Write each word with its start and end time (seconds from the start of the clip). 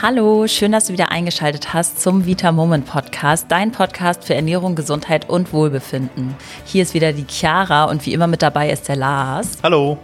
Hallo, 0.00 0.46
schön, 0.46 0.70
dass 0.70 0.86
du 0.86 0.92
wieder 0.92 1.10
eingeschaltet 1.10 1.74
hast 1.74 2.00
zum 2.00 2.24
Vita 2.24 2.52
Moment 2.52 2.86
Podcast, 2.86 3.46
dein 3.48 3.72
Podcast 3.72 4.22
für 4.22 4.34
Ernährung, 4.36 4.76
Gesundheit 4.76 5.28
und 5.28 5.52
Wohlbefinden. 5.52 6.36
Hier 6.64 6.84
ist 6.84 6.94
wieder 6.94 7.12
die 7.12 7.26
Chiara 7.28 7.86
und 7.86 8.06
wie 8.06 8.12
immer 8.12 8.28
mit 8.28 8.40
dabei 8.40 8.70
ist 8.70 8.86
der 8.86 8.94
Lars. 8.94 9.58
Hallo. 9.60 9.98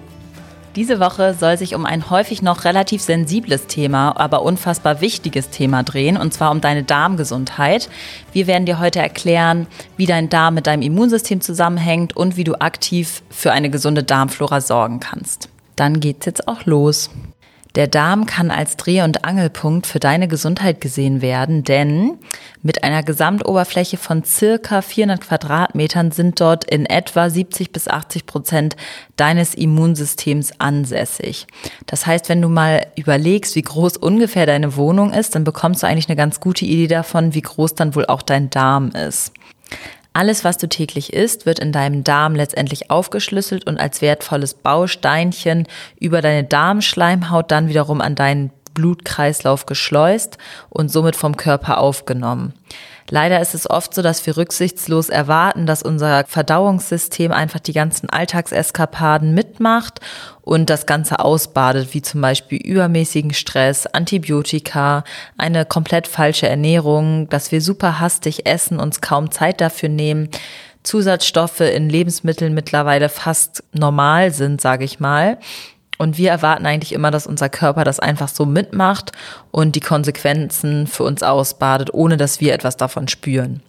Diese 0.74 0.98
Woche 0.98 1.34
soll 1.34 1.56
sich 1.56 1.76
um 1.76 1.86
ein 1.86 2.10
häufig 2.10 2.42
noch 2.42 2.64
relativ 2.64 3.02
sensibles 3.02 3.68
Thema, 3.68 4.18
aber 4.18 4.42
unfassbar 4.42 5.00
wichtiges 5.00 5.50
Thema 5.50 5.84
drehen, 5.84 6.16
und 6.16 6.34
zwar 6.34 6.50
um 6.50 6.60
deine 6.60 6.82
Darmgesundheit. 6.82 7.88
Wir 8.32 8.48
werden 8.48 8.66
dir 8.66 8.80
heute 8.80 8.98
erklären, 8.98 9.68
wie 9.96 10.06
dein 10.06 10.28
Darm 10.28 10.54
mit 10.54 10.66
deinem 10.66 10.82
Immunsystem 10.82 11.40
zusammenhängt 11.40 12.16
und 12.16 12.36
wie 12.36 12.42
du 12.42 12.60
aktiv 12.60 13.22
für 13.30 13.52
eine 13.52 13.70
gesunde 13.70 14.02
Darmflora 14.02 14.60
sorgen 14.60 14.98
kannst. 14.98 15.50
Dann 15.76 16.00
geht's 16.00 16.26
jetzt 16.26 16.48
auch 16.48 16.66
los. 16.66 17.10
Der 17.74 17.88
Darm 17.88 18.26
kann 18.26 18.52
als 18.52 18.76
Dreh- 18.76 19.02
und 19.02 19.24
Angelpunkt 19.24 19.86
für 19.86 19.98
deine 19.98 20.28
Gesundheit 20.28 20.80
gesehen 20.80 21.22
werden, 21.22 21.64
denn 21.64 22.18
mit 22.62 22.84
einer 22.84 23.02
Gesamtoberfläche 23.02 23.96
von 23.96 24.22
circa 24.22 24.80
400 24.80 25.20
Quadratmetern 25.20 26.12
sind 26.12 26.40
dort 26.40 26.64
in 26.70 26.86
etwa 26.86 27.28
70 27.28 27.72
bis 27.72 27.88
80 27.88 28.26
Prozent 28.26 28.76
deines 29.16 29.54
Immunsystems 29.54 30.60
ansässig. 30.60 31.48
Das 31.86 32.06
heißt, 32.06 32.28
wenn 32.28 32.42
du 32.42 32.48
mal 32.48 32.86
überlegst, 32.94 33.56
wie 33.56 33.62
groß 33.62 33.96
ungefähr 33.96 34.46
deine 34.46 34.76
Wohnung 34.76 35.12
ist, 35.12 35.34
dann 35.34 35.42
bekommst 35.42 35.82
du 35.82 35.88
eigentlich 35.88 36.08
eine 36.08 36.16
ganz 36.16 36.38
gute 36.38 36.64
Idee 36.64 36.86
davon, 36.86 37.34
wie 37.34 37.42
groß 37.42 37.74
dann 37.74 37.96
wohl 37.96 38.06
auch 38.06 38.22
dein 38.22 38.50
Darm 38.50 38.90
ist. 38.90 39.32
Alles, 40.16 40.44
was 40.44 40.58
du 40.58 40.68
täglich 40.68 41.12
isst, 41.12 41.44
wird 41.44 41.58
in 41.58 41.72
deinem 41.72 42.04
Darm 42.04 42.36
letztendlich 42.36 42.88
aufgeschlüsselt 42.88 43.66
und 43.66 43.78
als 43.78 44.00
wertvolles 44.00 44.54
Bausteinchen 44.54 45.66
über 45.98 46.22
deine 46.22 46.44
Darmschleimhaut 46.44 47.50
dann 47.50 47.68
wiederum 47.68 48.00
an 48.00 48.14
deinen 48.14 48.52
Blutkreislauf 48.74 49.66
geschleust 49.66 50.38
und 50.68 50.90
somit 50.90 51.16
vom 51.16 51.36
Körper 51.36 51.78
aufgenommen. 51.78 52.52
Leider 53.10 53.40
ist 53.40 53.54
es 53.54 53.68
oft 53.68 53.94
so, 53.94 54.00
dass 54.00 54.26
wir 54.26 54.36
rücksichtslos 54.36 55.10
erwarten, 55.10 55.66
dass 55.66 55.82
unser 55.82 56.24
Verdauungssystem 56.24 57.32
einfach 57.32 57.60
die 57.60 57.74
ganzen 57.74 58.08
Alltagseskapaden 58.08 59.34
mitmacht 59.34 60.00
und 60.40 60.70
das 60.70 60.86
Ganze 60.86 61.18
ausbadet, 61.18 61.92
wie 61.92 62.00
zum 62.00 62.22
Beispiel 62.22 62.58
übermäßigen 62.58 63.34
Stress, 63.34 63.86
Antibiotika, 63.86 65.04
eine 65.36 65.66
komplett 65.66 66.08
falsche 66.08 66.48
Ernährung, 66.48 67.28
dass 67.28 67.52
wir 67.52 67.60
super 67.60 68.00
hastig 68.00 68.46
essen, 68.46 68.80
uns 68.80 69.02
kaum 69.02 69.30
Zeit 69.30 69.60
dafür 69.60 69.90
nehmen, 69.90 70.30
Zusatzstoffe 70.82 71.60
in 71.60 71.88
Lebensmitteln 71.88 72.54
mittlerweile 72.54 73.08
fast 73.08 73.64
normal 73.72 74.32
sind, 74.32 74.60
sage 74.60 74.84
ich 74.84 75.00
mal. 75.00 75.38
Und 75.98 76.18
wir 76.18 76.30
erwarten 76.30 76.66
eigentlich 76.66 76.92
immer, 76.92 77.10
dass 77.10 77.26
unser 77.26 77.48
Körper 77.48 77.84
das 77.84 78.00
einfach 78.00 78.28
so 78.28 78.46
mitmacht 78.46 79.12
und 79.50 79.76
die 79.76 79.80
Konsequenzen 79.80 80.86
für 80.86 81.04
uns 81.04 81.22
ausbadet, 81.22 81.92
ohne 81.92 82.16
dass 82.16 82.40
wir 82.40 82.54
etwas 82.54 82.76
davon 82.76 83.08
spüren. 83.08 83.62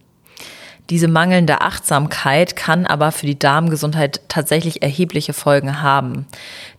Diese 0.89 1.07
mangelnde 1.07 1.61
Achtsamkeit 1.61 2.55
kann 2.55 2.85
aber 2.85 3.11
für 3.11 3.25
die 3.25 3.39
Darmgesundheit 3.39 4.21
tatsächlich 4.27 4.83
erhebliche 4.83 5.33
Folgen 5.33 5.81
haben. 5.81 6.27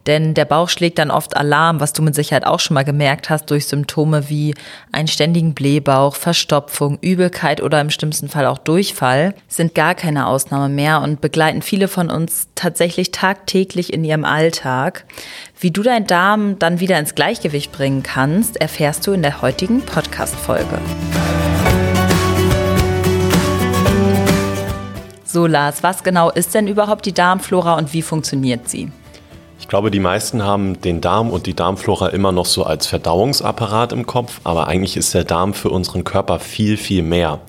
Denn 0.06 0.34
der 0.34 0.44
Bauch 0.44 0.68
schlägt 0.68 0.98
dann 0.98 1.10
oft 1.10 1.36
Alarm, 1.36 1.80
was 1.80 1.92
du 1.92 2.02
mit 2.02 2.14
Sicherheit 2.14 2.46
auch 2.46 2.60
schon 2.60 2.74
mal 2.74 2.84
gemerkt 2.84 3.28
hast, 3.28 3.50
durch 3.50 3.66
Symptome 3.66 4.28
wie 4.30 4.54
einen 4.92 5.08
ständigen 5.08 5.54
Blähbauch, 5.54 6.14
Verstopfung, 6.14 6.98
Übelkeit 7.00 7.60
oder 7.60 7.80
im 7.80 7.90
schlimmsten 7.90 8.28
Fall 8.28 8.46
auch 8.46 8.58
Durchfall, 8.58 9.34
sind 9.48 9.74
gar 9.74 9.96
keine 9.96 10.28
Ausnahme 10.28 10.68
mehr 10.68 11.02
und 11.02 11.20
begleiten 11.20 11.60
viele 11.60 11.88
von 11.88 12.08
uns 12.08 12.46
tatsächlich 12.54 13.10
tagtäglich 13.10 13.92
in 13.92 14.04
ihrem 14.04 14.24
Alltag. 14.24 15.04
Wie 15.58 15.72
du 15.72 15.82
deinen 15.82 16.06
Darm 16.06 16.60
dann 16.60 16.78
wieder 16.78 16.98
ins 17.00 17.16
Gleichgewicht 17.16 17.72
bringen 17.72 18.04
kannst, 18.04 18.60
erfährst 18.60 19.04
du 19.08 19.12
in 19.12 19.22
der 19.22 19.42
heutigen 19.42 19.80
Podcast-Folge. 19.82 20.78
So, 25.36 25.47
Lars, 25.47 25.82
was 25.82 26.02
genau 26.02 26.30
ist 26.30 26.54
denn 26.54 26.66
überhaupt 26.66 27.04
die 27.04 27.12
Darmflora 27.12 27.76
und 27.76 27.92
wie 27.92 28.00
funktioniert 28.00 28.70
sie? 28.70 28.91
Ich 29.60 29.69
glaube, 29.69 29.91
die 29.91 30.00
meisten 30.00 30.42
haben 30.42 30.80
den 30.80 31.02
Darm 31.02 31.28
und 31.28 31.44
die 31.44 31.52
Darmflora 31.52 32.08
immer 32.08 32.32
noch 32.32 32.47
so 32.47 32.64
als 32.64 32.86
Verdauungsapparat 32.86 33.92
im 33.92 34.06
Kopf, 34.06 34.41
aber 34.44 34.66
eigentlich 34.66 34.96
ist 34.96 35.12
der 35.12 35.25
Darm 35.25 35.52
für 35.52 35.69
unseren 35.69 36.04
Körper 36.04 36.38
viel, 36.38 36.78
viel 36.78 37.02
mehr. 37.02 37.41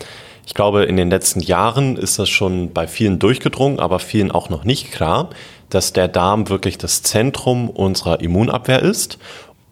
Ich 0.46 0.54
glaube, 0.54 0.84
in 0.84 0.98
den 0.98 1.10
letzten 1.10 1.40
Jahren 1.40 1.96
ist 1.96 2.20
das 2.20 2.28
schon 2.28 2.74
bei 2.74 2.88
vielen 2.88 3.20
durchgedrungen, 3.20 3.80
aber 3.80 4.00
vielen 4.00 4.32
auch 4.32 4.50
noch 4.50 4.66
nicht 4.66 4.92
klar, 4.92 5.30
dass 5.70 5.94
der 5.94 6.10
Darm 6.10 6.50
wirklich 6.50 6.78
das 6.78 7.04
Zentrum 7.04 7.70
unserer 7.70 8.20
Immunabwehr 8.20 8.82
ist 8.82 9.18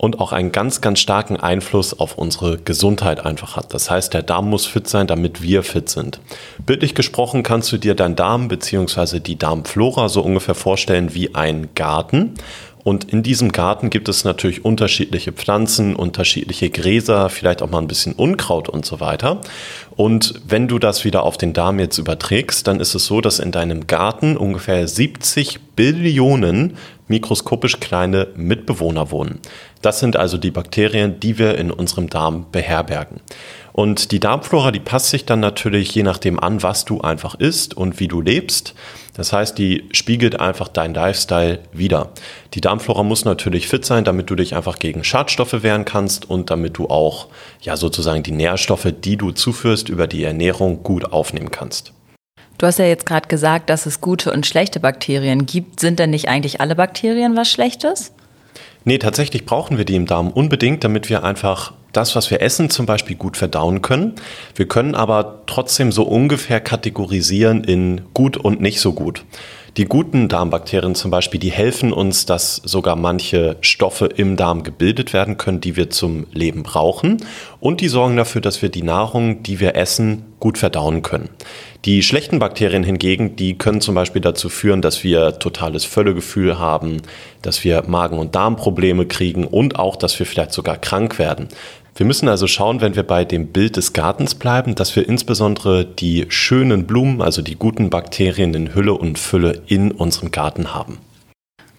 und 0.05 0.19
auch 0.19 0.31
einen 0.31 0.51
ganz, 0.51 0.81
ganz 0.81 0.99
starken 0.99 1.35
Einfluss 1.35 1.99
auf 1.99 2.17
unsere 2.17 2.59
Gesundheit 2.59 3.25
einfach 3.25 3.55
hat. 3.55 3.73
Das 3.73 3.89
heißt, 3.89 4.13
der 4.13 4.21
Darm 4.21 4.49
muss 4.49 4.67
fit 4.67 4.87
sein, 4.87 5.07
damit 5.07 5.41
wir 5.41 5.63
fit 5.63 5.89
sind. 5.89 6.19
Bildlich 6.63 6.93
gesprochen 6.93 7.41
kannst 7.41 7.71
du 7.71 7.77
dir 7.77 7.95
deinen 7.95 8.15
Darm 8.15 8.47
bzw. 8.47 9.19
die 9.19 9.37
Darmflora 9.37 10.07
so 10.07 10.21
ungefähr 10.21 10.55
vorstellen 10.55 11.15
wie 11.15 11.33
ein 11.33 11.69
Garten. 11.73 12.35
Und 12.85 13.11
in 13.11 13.23
diesem 13.23 13.51
Garten 13.51 13.89
gibt 13.89 14.09
es 14.09 14.25
natürlich 14.25 14.63
unterschiedliche 14.63 15.31
Pflanzen, 15.31 15.95
unterschiedliche 15.95 16.69
Gräser, 16.69 17.31
vielleicht 17.31 17.63
auch 17.63 17.71
mal 17.71 17.79
ein 17.79 17.87
bisschen 17.87 18.13
Unkraut 18.13 18.69
und 18.69 18.85
so 18.85 18.99
weiter. 18.99 19.41
Und 19.95 20.35
wenn 20.47 20.67
du 20.67 20.77
das 20.77 21.03
wieder 21.03 21.23
auf 21.23 21.35
den 21.35 21.53
Darm 21.53 21.79
jetzt 21.79 21.97
überträgst, 21.97 22.67
dann 22.67 22.79
ist 22.79 22.93
es 22.93 23.07
so, 23.07 23.21
dass 23.21 23.39
in 23.39 23.51
deinem 23.51 23.87
Garten 23.87 24.37
ungefähr 24.37 24.87
70 24.87 25.61
Billionen 25.75 26.77
mikroskopisch 27.07 27.79
kleine 27.79 28.27
Mitbewohner 28.35 29.09
wohnen. 29.09 29.39
Das 29.81 29.99
sind 29.99 30.15
also 30.15 30.37
die 30.37 30.51
Bakterien, 30.51 31.19
die 31.19 31.39
wir 31.39 31.57
in 31.57 31.71
unserem 31.71 32.07
Darm 32.07 32.45
beherbergen. 32.51 33.19
Und 33.75 34.13
die 34.13 34.21
Darmflora, 34.21 34.71
die 34.71 34.79
passt 34.79 35.09
sich 35.09 35.25
dann 35.25 35.41
natürlich 35.41 35.93
je 35.93 36.03
nachdem 36.03 36.39
an, 36.39 36.63
was 36.63 36.85
du 36.85 37.01
einfach 37.01 37.35
isst 37.35 37.75
und 37.75 37.99
wie 37.99 38.07
du 38.07 38.21
lebst. 38.21 38.73
Das 39.15 39.33
heißt, 39.33 39.57
die 39.57 39.89
spiegelt 39.91 40.39
einfach 40.39 40.69
dein 40.69 40.93
Lifestyle 40.93 41.59
wieder. 41.73 42.11
Die 42.53 42.61
Darmflora 42.61 43.03
muss 43.03 43.25
natürlich 43.25 43.67
fit 43.67 43.83
sein, 43.83 44.05
damit 44.05 44.29
du 44.29 44.35
dich 44.35 44.55
einfach 44.55 44.79
gegen 44.79 45.03
Schadstoffe 45.03 45.61
wehren 45.61 45.83
kannst 45.83 46.29
und 46.29 46.51
damit 46.51 46.77
du 46.77 46.87
auch 46.87 47.27
ja 47.59 47.75
sozusagen 47.75 48.23
die 48.23 48.31
Nährstoffe, 48.31 48.93
die 48.97 49.17
du 49.17 49.31
zuführst 49.31 49.89
über 49.89 50.07
die 50.07 50.23
Ernährung 50.23 50.81
gut 50.81 51.11
aufnehmen 51.11 51.51
kannst. 51.51 51.91
Du 52.57 52.67
hast 52.67 52.79
ja 52.79 52.85
jetzt 52.85 53.05
gerade 53.05 53.27
gesagt, 53.27 53.69
dass 53.69 53.85
es 53.85 53.99
gute 53.99 54.31
und 54.31 54.45
schlechte 54.45 54.79
Bakterien 54.79 55.45
gibt. 55.45 55.81
Sind 55.81 55.99
denn 55.99 56.11
nicht 56.11 56.29
eigentlich 56.29 56.61
alle 56.61 56.77
Bakterien 56.77 57.35
was 57.35 57.51
Schlechtes? 57.51 58.13
Nee, 58.85 58.99
tatsächlich 58.99 59.45
brauchen 59.45 59.77
wir 59.77 59.83
die 59.83 59.95
im 59.95 60.05
Darm 60.05 60.31
unbedingt, 60.31 60.85
damit 60.85 61.09
wir 61.09 61.25
einfach 61.25 61.73
das, 61.95 62.15
was 62.15 62.31
wir 62.31 62.41
essen, 62.41 62.69
zum 62.69 62.85
Beispiel 62.85 63.15
gut 63.15 63.37
verdauen 63.37 63.81
können. 63.81 64.13
Wir 64.55 64.67
können 64.67 64.95
aber 64.95 65.43
trotzdem 65.45 65.91
so 65.91 66.03
ungefähr 66.03 66.59
kategorisieren 66.59 67.63
in 67.63 68.01
gut 68.13 68.37
und 68.37 68.61
nicht 68.61 68.79
so 68.79 68.93
gut. 68.93 69.23
Die 69.77 69.83
guten 69.83 70.29
Darmbakterien 70.29 70.95
zum 70.95 71.11
Beispiel, 71.11 71.37
die 71.37 71.51
helfen 71.51 71.91
uns, 71.91 72.25
dass 72.25 72.55
sogar 72.63 72.95
manche 72.95 73.57
Stoffe 73.59 74.05
im 74.05 74.37
Darm 74.37 74.63
gebildet 74.63 75.11
werden 75.11 75.35
können, 75.35 75.59
die 75.59 75.75
wir 75.75 75.89
zum 75.89 76.27
Leben 76.31 76.63
brauchen. 76.63 77.17
Und 77.59 77.81
die 77.81 77.89
sorgen 77.89 78.15
dafür, 78.15 78.39
dass 78.39 78.61
wir 78.61 78.69
die 78.69 78.83
Nahrung, 78.83 79.43
die 79.43 79.59
wir 79.59 79.75
essen, 79.75 80.23
gut 80.39 80.57
verdauen 80.57 81.01
können. 81.01 81.27
Die 81.83 82.03
schlechten 82.03 82.39
Bakterien 82.39 82.85
hingegen, 82.85 83.35
die 83.35 83.57
können 83.57 83.81
zum 83.81 83.95
Beispiel 83.95 84.21
dazu 84.21 84.47
führen, 84.47 84.81
dass 84.81 85.03
wir 85.03 85.39
totales 85.39 85.83
Völlegefühl 85.83 86.57
haben, 86.57 87.01
dass 87.41 87.65
wir 87.65 87.83
Magen- 87.85 88.17
und 88.17 88.33
Darmprobleme 88.33 89.05
kriegen 89.05 89.45
und 89.45 89.77
auch, 89.77 89.97
dass 89.97 90.17
wir 90.17 90.25
vielleicht 90.25 90.53
sogar 90.53 90.77
krank 90.77 91.19
werden. 91.19 91.49
Wir 91.97 92.05
müssen 92.05 92.27
also 92.27 92.45
schauen, 92.45 92.81
wenn 92.81 92.97
wir 92.97 93.03
bei 93.03 93.23
dem 93.23 93.47
Bild 93.47 93.77
des 93.77 93.93
Gartens 93.93 94.35
bleiben, 94.35 94.75
dass 94.75 94.97
wir 94.97 95.07
insbesondere 95.07 95.85
die 95.85 96.25
schönen 96.27 96.85
Blumen, 96.85 97.21
also 97.21 97.41
die 97.41 97.55
guten 97.55 97.89
Bakterien 97.89 98.53
in 98.53 98.75
Hülle 98.75 98.93
und 98.95 99.17
Fülle 99.17 99.61
in 99.67 99.93
unserem 99.93 100.29
Garten 100.29 100.73
haben. 100.73 100.97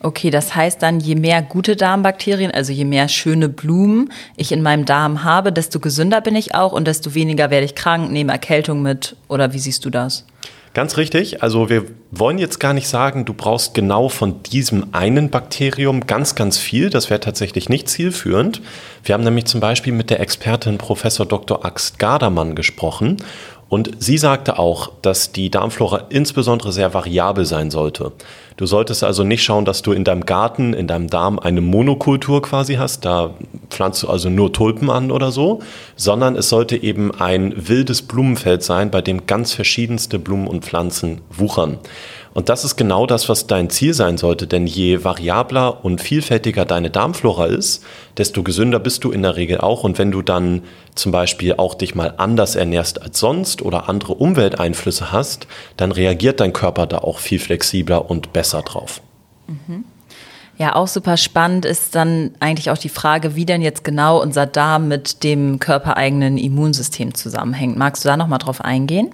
Okay, 0.01 0.31
das 0.31 0.55
heißt 0.55 0.83
dann, 0.83 1.01
je 1.01 1.17
mehr 1.17 1.43
gute 1.43 1.77
Darmbakterien, 1.77 2.51
also 2.51 2.73
je 2.73 2.87
mehr 2.87 3.09
schöne 3.09 3.51
Blumen 3.51 4.11
ich 4.39 4.53
in 4.53 4.63
meinem 4.63 4.87
Darm 4.87 5.23
habe, 5.23 5.53
desto 5.53 5.81
gesünder 5.81 6.23
bin 6.23 6.35
ich 6.35 6.55
auch 6.55 6.73
und 6.73 6.87
desto 6.87 7.15
weniger 7.15 7.51
werde 7.51 7.67
ich 7.67 7.75
krank, 7.75 8.11
nehme 8.11 8.33
Erkältung 8.33 8.81
mit. 8.81 9.17
Oder 9.29 9.53
wie 9.53 9.59
siehst 9.59 9.85
du 9.85 9.91
das? 9.91 10.25
Ganz 10.77 10.99
richtig. 10.99 11.43
Also 11.43 11.71
wir 11.71 11.87
wollen 12.11 12.37
jetzt 12.37 12.61
gar 12.61 12.75
nicht 12.75 12.87
sagen, 12.87 13.25
du 13.25 13.33
brauchst 13.33 13.73
genau 13.73 14.11
von 14.11 14.43
diesem 14.43 14.89
einen 14.93 15.31
Bakterium 15.31 16.07
ganz, 16.07 16.35
ganz 16.35 16.59
viel. 16.59 16.91
Das 16.91 17.09
wäre 17.09 17.19
tatsächlich 17.19 17.71
nicht 17.71 17.89
zielführend. 17.89 18.61
Wir 19.03 19.15
haben 19.15 19.25
nämlich 19.25 19.47
zum 19.47 19.59
Beispiel 19.59 19.95
mit 19.95 20.11
der 20.11 20.21
Expertin 20.21 20.77
Professor 20.77 21.25
Dr. 21.25 21.65
Axt 21.65 21.99
Gardermann 21.99 22.55
gesprochen 22.55 23.17
und 23.69 23.91
sie 23.99 24.17
sagte 24.17 24.59
auch, 24.59 24.93
dass 25.03 25.33
die 25.33 25.51
Darmflora 25.51 26.05
insbesondere 26.09 26.73
sehr 26.73 26.95
variabel 26.95 27.45
sein 27.45 27.71
sollte. 27.73 28.13
Du 28.57 28.65
solltest 28.65 29.03
also 29.03 29.25
nicht 29.25 29.43
schauen, 29.43 29.65
dass 29.65 29.83
du 29.83 29.93
in 29.93 30.05
deinem 30.05 30.25
Garten, 30.25 30.73
in 30.73 30.87
deinem 30.87 31.09
Darm 31.09 31.39
eine 31.41 31.61
Monokultur 31.61 32.43
quasi 32.43 32.77
hast. 32.77 33.05
Da 33.05 33.35
pflanzt 33.69 34.05
du 34.05 34.09
also 34.09 34.31
nur 34.31 34.53
Tulpen 34.53 34.89
an 34.89 35.11
oder 35.11 35.33
so, 35.33 35.61
sondern 35.97 36.37
es 36.37 36.49
sollte 36.49 36.77
eben 36.77 37.11
ein 37.11 37.69
wildes 37.69 38.03
Blumenfeld 38.03 38.63
sein, 38.63 38.91
bei 38.91 39.03
dem 39.03 39.27
ganz 39.27 39.53
verschiedenste 39.53 40.21
Blumen 40.21 40.47
und 40.47 40.65
Pflanzen 40.65 41.21
wuchern. 41.29 41.79
Und 42.37 42.51
das 42.51 42.65
ist 42.65 42.77
genau 42.77 43.07
das, 43.07 43.31
was 43.31 43.47
dein 43.47 43.71
Ziel 43.71 43.95
sein 43.95 44.19
sollte, 44.19 44.47
denn 44.47 44.67
je 44.67 45.03
variabler 45.03 45.83
und 45.87 46.03
vielfältiger 46.03 46.67
deine 46.67 46.91
Darmflora 46.91 47.47
ist, 47.47 47.83
desto 48.19 48.43
gesünder 48.43 48.79
bist 48.79 49.05
du 49.05 49.11
in 49.11 49.23
der 49.23 49.37
Regel 49.37 49.63
auch. 49.63 49.85
Und 49.85 49.97
wenn 49.97 50.11
du 50.11 50.21
dann 50.21 50.61
zum 50.95 51.13
Beispiel 51.13 51.55
auch 51.55 51.75
dich 51.75 51.95
mal 51.95 52.13
anders 52.19 52.55
ernährst 52.55 53.01
als 53.01 53.21
sonst 53.21 53.63
oder 53.63 53.89
andere 53.89 54.13
Umwelteinflüsse 54.13 55.13
hast, 55.13 55.47
dann 55.79 55.93
reagiert 55.93 56.41
dein 56.41 56.53
Körper 56.53 56.87
da 56.87 56.99
auch 56.99 57.21
viel 57.21 57.39
flexibler 57.39 58.11
und 58.11 58.35
besser 58.35 58.61
drauf. 58.61 59.01
Mhm. 59.47 59.87
Ja, 60.59 60.77
auch 60.77 60.89
super 60.89 61.17
spannend 61.17 61.65
ist 61.65 61.95
dann 61.95 62.33
eigentlich 62.41 62.71
auch 62.71 62.77
die 62.77 62.91
Frage, 62.91 63.35
wie 63.35 63.47
denn 63.47 63.63
jetzt 63.63 63.83
genau 63.83 64.21
unser 64.21 64.45
Darm 64.45 64.89
mit 64.89 65.25
dem 65.25 65.59
körpereigenen 65.59 66.37
Immunsystem 66.37 67.15
zusammenhängt. 67.15 67.79
Magst 67.79 68.05
du 68.05 68.11
da 68.11 68.19
nochmal 68.19 68.41
drauf 68.41 68.61
eingehen? 68.61 69.11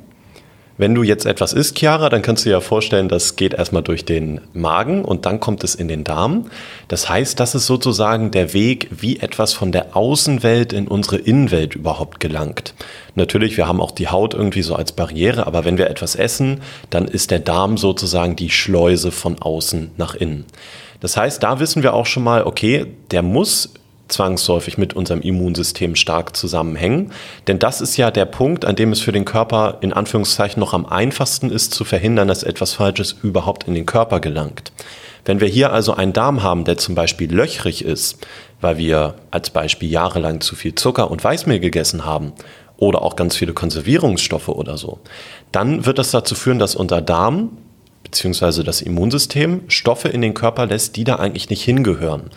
Wenn 0.78 0.94
du 0.94 1.02
jetzt 1.02 1.26
etwas 1.26 1.52
isst, 1.52 1.78
Chiara, 1.78 2.08
dann 2.08 2.22
kannst 2.22 2.44
du 2.44 2.48
dir 2.48 2.54
ja 2.54 2.60
vorstellen, 2.60 3.08
das 3.08 3.36
geht 3.36 3.52
erstmal 3.54 3.82
durch 3.82 4.04
den 4.04 4.40
Magen 4.54 5.04
und 5.04 5.26
dann 5.26 5.38
kommt 5.38 5.62
es 5.64 5.74
in 5.74 5.86
den 5.86 6.02
Darm. 6.02 6.46
Das 6.88 7.08
heißt, 7.08 7.38
das 7.38 7.54
ist 7.54 7.66
sozusagen 7.66 8.30
der 8.30 8.54
Weg, 8.54 8.88
wie 8.90 9.18
etwas 9.20 9.52
von 9.52 9.70
der 9.70 9.96
Außenwelt 9.96 10.72
in 10.72 10.88
unsere 10.88 11.18
Innenwelt 11.18 11.74
überhaupt 11.74 12.20
gelangt. 12.20 12.74
Natürlich, 13.14 13.56
wir 13.58 13.68
haben 13.68 13.80
auch 13.82 13.90
die 13.90 14.08
Haut 14.08 14.32
irgendwie 14.32 14.62
so 14.62 14.74
als 14.74 14.92
Barriere, 14.92 15.46
aber 15.46 15.66
wenn 15.66 15.76
wir 15.76 15.90
etwas 15.90 16.14
essen, 16.14 16.62
dann 16.88 17.06
ist 17.06 17.30
der 17.30 17.40
Darm 17.40 17.76
sozusagen 17.76 18.34
die 18.36 18.50
Schleuse 18.50 19.10
von 19.10 19.40
außen 19.40 19.90
nach 19.98 20.14
innen. 20.14 20.46
Das 21.00 21.16
heißt, 21.16 21.42
da 21.42 21.60
wissen 21.60 21.82
wir 21.82 21.94
auch 21.94 22.06
schon 22.06 22.22
mal, 22.22 22.44
okay, 22.44 22.86
der 23.10 23.22
muss 23.22 23.74
zwangsläufig 24.12 24.78
mit 24.78 24.94
unserem 24.94 25.20
Immunsystem 25.20 25.96
stark 25.96 26.36
zusammenhängen. 26.36 27.12
Denn 27.46 27.58
das 27.58 27.80
ist 27.80 27.96
ja 27.96 28.10
der 28.10 28.26
Punkt, 28.26 28.64
an 28.64 28.76
dem 28.76 28.92
es 28.92 29.00
für 29.00 29.12
den 29.12 29.24
Körper 29.24 29.78
in 29.80 29.92
Anführungszeichen 29.92 30.60
noch 30.60 30.74
am 30.74 30.86
einfachsten 30.86 31.50
ist, 31.50 31.74
zu 31.74 31.84
verhindern, 31.84 32.28
dass 32.28 32.42
etwas 32.42 32.74
Falsches 32.74 33.16
überhaupt 33.22 33.66
in 33.66 33.74
den 33.74 33.86
Körper 33.86 34.20
gelangt. 34.20 34.72
Wenn 35.24 35.40
wir 35.40 35.48
hier 35.48 35.72
also 35.72 35.94
einen 35.94 36.12
Darm 36.12 36.42
haben, 36.42 36.64
der 36.64 36.78
zum 36.78 36.94
Beispiel 36.94 37.32
löchrig 37.32 37.84
ist, 37.84 38.26
weil 38.60 38.76
wir 38.78 39.14
als 39.30 39.50
Beispiel 39.50 39.90
jahrelang 39.90 40.40
zu 40.40 40.56
viel 40.56 40.74
Zucker 40.74 41.10
und 41.10 41.22
Weißmehl 41.22 41.60
gegessen 41.60 42.04
haben 42.04 42.32
oder 42.76 43.02
auch 43.02 43.14
ganz 43.14 43.36
viele 43.36 43.52
Konservierungsstoffe 43.52 44.48
oder 44.48 44.76
so, 44.76 44.98
dann 45.52 45.86
wird 45.86 45.98
das 45.98 46.10
dazu 46.10 46.34
führen, 46.34 46.58
dass 46.58 46.74
unser 46.74 47.00
Darm 47.00 47.56
bzw. 48.02 48.64
das 48.64 48.82
Immunsystem 48.82 49.62
Stoffe 49.68 50.08
in 50.08 50.22
den 50.22 50.34
Körper 50.34 50.66
lässt, 50.66 50.96
die 50.96 51.04
da 51.04 51.16
eigentlich 51.16 51.50
nicht 51.50 51.62
hingehören. 51.62 52.30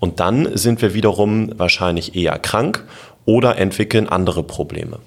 Und 0.00 0.18
dann 0.18 0.56
sind 0.56 0.82
wir 0.82 0.94
wiederum 0.94 1.52
wahrscheinlich 1.56 2.16
eher 2.16 2.38
krank 2.38 2.84
oder 3.26 3.58
entwickeln 3.58 4.08
andere 4.08 4.42
Probleme. 4.42 4.98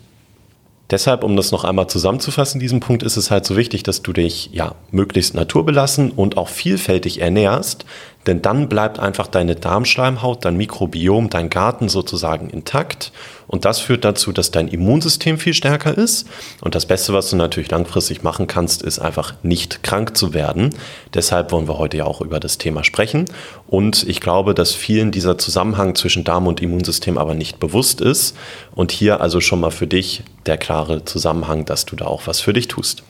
Deshalb, 0.92 1.24
um 1.24 1.36
das 1.36 1.52
noch 1.52 1.64
einmal 1.64 1.88
zusammenzufassen, 1.88 2.60
diesen 2.60 2.80
Punkt 2.80 3.02
ist 3.02 3.18
es 3.18 3.32
halt 3.32 3.46
so 3.46 3.58
wichtig, 3.58 3.82
dass 3.82 4.04
du 4.04 4.14
dich 4.14 4.52
ja 4.54 4.76
möglichst 4.92 5.34
naturbelassen 5.34 6.12
und 6.12 6.38
auch 6.38 6.50
vielfältig 6.50 7.20
ernährst, 7.20 7.86
denn 8.28 8.44
dann 8.44 8.70
bleibt 8.70 9.00
einfach 9.00 9.28
deine 9.28 9.56
Darmschleimhaut, 9.56 10.46
dein 10.46 10.56
Mikrobiom, 10.56 11.32
dein 11.32 11.50
Garten 11.50 11.90
sozusagen 11.90 12.50
intakt. 12.50 13.12
Und 13.54 13.66
das 13.66 13.80
führt 13.80 14.04
dazu, 14.04 14.32
dass 14.32 14.50
dein 14.50 14.68
Immunsystem 14.68 15.38
viel 15.38 15.54
stärker 15.54 15.96
ist. 15.96 16.26
Und 16.62 16.74
das 16.74 16.88
Beste, 16.88 17.14
was 17.14 17.30
du 17.30 17.36
natürlich 17.36 17.70
langfristig 17.70 18.24
machen 18.24 18.48
kannst, 18.48 18.82
ist 18.82 18.98
einfach 18.98 19.36
nicht 19.44 19.84
krank 19.84 20.18
zu 20.18 20.34
werden. 20.34 20.72
Deshalb 21.14 21.52
wollen 21.52 21.68
wir 21.68 21.78
heute 21.78 21.98
ja 21.98 22.06
auch 22.06 22.22
über 22.22 22.40
das 22.40 22.58
Thema 22.58 22.84
sprechen. 22.84 23.26
Und 23.68 24.10
ich 24.10 24.22
glaube, 24.22 24.56
dass 24.56 24.74
vielen 24.74 25.12
dieser 25.12 25.38
Zusammenhang 25.38 25.94
zwischen 25.94 26.24
Darm 26.24 26.48
und 26.48 26.62
Immunsystem 26.64 27.20
aber 27.20 27.36
nicht 27.36 27.60
bewusst 27.60 28.02
ist. 28.02 28.36
Und 28.74 28.92
hier 28.92 29.22
also 29.22 29.40
schon 29.40 29.60
mal 29.60 29.70
für 29.70 29.86
dich 29.86 30.24
der 30.48 30.58
klare 30.58 31.06
Zusammenhang, 31.06 31.64
dass 31.64 31.86
du 31.86 31.96
da 31.96 32.06
auch 32.06 32.26
was 32.26 32.42
für 32.42 32.54
dich 32.54 32.70
tust. 32.70 33.04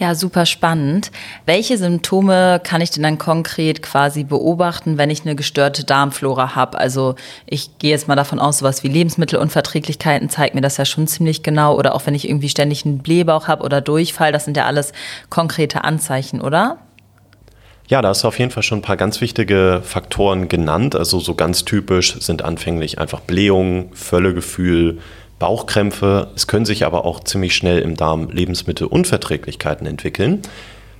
Ja, 0.00 0.14
super 0.14 0.46
spannend. 0.46 1.10
Welche 1.44 1.76
Symptome 1.76 2.58
kann 2.64 2.80
ich 2.80 2.90
denn 2.90 3.02
dann 3.02 3.18
konkret 3.18 3.82
quasi 3.82 4.24
beobachten, 4.24 4.96
wenn 4.96 5.10
ich 5.10 5.26
eine 5.26 5.36
gestörte 5.36 5.84
Darmflora 5.84 6.54
habe? 6.54 6.78
Also 6.78 7.16
ich 7.44 7.76
gehe 7.78 7.90
jetzt 7.90 8.08
mal 8.08 8.16
davon 8.16 8.38
aus, 8.38 8.60
sowas 8.60 8.82
wie 8.82 8.88
Lebensmittelunverträglichkeiten 8.88 10.30
zeigt 10.30 10.54
mir 10.54 10.62
das 10.62 10.78
ja 10.78 10.86
schon 10.86 11.06
ziemlich 11.06 11.42
genau. 11.42 11.76
Oder 11.76 11.94
auch 11.94 12.06
wenn 12.06 12.14
ich 12.14 12.26
irgendwie 12.26 12.48
ständig 12.48 12.86
einen 12.86 13.00
Blähbauch 13.00 13.46
habe 13.46 13.62
oder 13.62 13.82
Durchfall, 13.82 14.32
das 14.32 14.46
sind 14.46 14.56
ja 14.56 14.64
alles 14.64 14.94
konkrete 15.28 15.84
Anzeichen, 15.84 16.40
oder? 16.40 16.78
Ja, 17.88 18.00
da 18.00 18.08
hast 18.08 18.24
du 18.24 18.28
auf 18.28 18.38
jeden 18.38 18.52
Fall 18.52 18.62
schon 18.62 18.78
ein 18.78 18.82
paar 18.82 18.96
ganz 18.96 19.20
wichtige 19.20 19.82
Faktoren 19.84 20.48
genannt. 20.48 20.96
Also 20.96 21.20
so 21.20 21.34
ganz 21.34 21.66
typisch 21.66 22.18
sind 22.20 22.40
anfänglich 22.40 22.98
einfach 22.98 23.20
Blähungen, 23.20 23.92
Völlegefühl, 23.92 25.00
Bauchkrämpfe. 25.40 26.28
Es 26.36 26.46
können 26.46 26.64
sich 26.64 26.86
aber 26.86 27.04
auch 27.04 27.24
ziemlich 27.24 27.56
schnell 27.56 27.80
im 27.80 27.96
Darm 27.96 28.30
Lebensmittelunverträglichkeiten 28.30 29.88
entwickeln. 29.88 30.42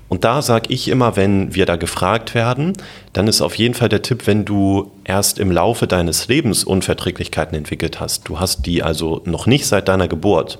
Und 0.08 0.24
da 0.24 0.42
sage 0.42 0.72
ich 0.72 0.88
immer, 0.88 1.14
wenn 1.14 1.54
wir 1.54 1.66
da 1.66 1.76
gefragt 1.76 2.34
werden, 2.34 2.72
dann 3.12 3.28
ist 3.28 3.40
auf 3.42 3.54
jeden 3.54 3.74
Fall 3.74 3.88
der 3.88 4.02
Tipp, 4.02 4.26
wenn 4.26 4.44
du 4.44 4.90
erst 5.04 5.38
im 5.38 5.52
Laufe 5.52 5.86
deines 5.86 6.26
Lebens 6.26 6.64
Unverträglichkeiten 6.64 7.56
entwickelt 7.56 8.00
hast, 8.00 8.28
du 8.28 8.40
hast 8.40 8.66
die 8.66 8.82
also 8.82 9.22
noch 9.24 9.46
nicht 9.46 9.66
seit 9.66 9.86
deiner 9.86 10.08
Geburt, 10.08 10.58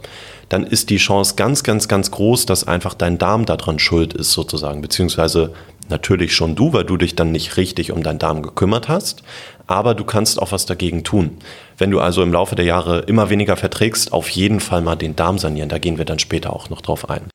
dann 0.51 0.63
ist 0.65 0.91
die 0.91 0.99
Chance 0.99 1.35
ganz, 1.35 1.65
ganz, 1.65 1.89
ganz 1.89 2.13
groß, 2.13 2.47
dass 2.47 2.69
einfach 2.69 2.95
dein 2.95 3.19
Darm 3.19 3.45
daran 3.45 3.81
schuld 3.81 4.15
ist 4.15 4.31
sozusagen, 4.31 4.83
beziehungsweise 4.83 5.53
natürlich 5.91 6.35
schon 6.35 6.55
du, 6.55 6.73
weil 6.73 6.85
du 6.85 6.97
dich 6.97 7.17
dann 7.17 7.33
nicht 7.33 7.57
richtig 7.57 7.93
um 7.93 8.03
deinen 8.03 8.19
Darm 8.19 8.43
gekümmert 8.43 8.89
hast, 8.89 9.23
aber 9.67 9.95
du 9.95 10.05
kannst 10.05 10.41
auch 10.41 10.53
was 10.53 10.67
dagegen 10.67 11.05
tun. 11.05 11.39
Wenn 11.79 11.91
du 11.91 12.01
also 12.01 12.23
im 12.23 12.33
Laufe 12.33 12.57
der 12.57 12.65
Jahre 12.65 13.01
immer 13.01 13.31
weniger 13.31 13.57
verträgst, 13.57 14.13
auf 14.13 14.29
jeden 14.31 14.61
Fall 14.61 14.83
mal 14.83 14.97
den 14.97 15.17
Darm 15.17 15.39
sanieren, 15.39 15.69
da 15.69 15.79
gehen 15.79 15.99
wir 15.99 16.05
dann 16.05 16.19
später 16.19 16.53
auch 16.53 16.71
noch 16.71 16.81
drauf 16.81 17.09
ein. 17.11 17.29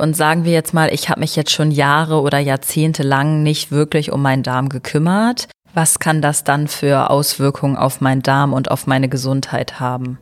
Und 0.00 0.16
sagen 0.16 0.44
wir 0.44 0.52
jetzt 0.52 0.74
mal, 0.74 0.92
ich 0.92 1.08
habe 1.08 1.20
mich 1.20 1.34
jetzt 1.34 1.50
schon 1.50 1.70
Jahre 1.70 2.20
oder 2.20 2.38
Jahrzehnte 2.38 3.02
lang 3.02 3.42
nicht 3.42 3.72
wirklich 3.72 4.12
um 4.12 4.22
meinen 4.22 4.44
Darm 4.44 4.68
gekümmert. 4.68 5.48
Was 5.74 5.98
kann 5.98 6.22
das 6.22 6.44
dann 6.44 6.68
für 6.68 7.10
Auswirkungen 7.10 7.76
auf 7.76 8.00
meinen 8.00 8.22
Darm 8.22 8.52
und 8.52 8.70
auf 8.70 8.86
meine 8.86 9.08
Gesundheit 9.08 9.80
haben? 9.80 10.18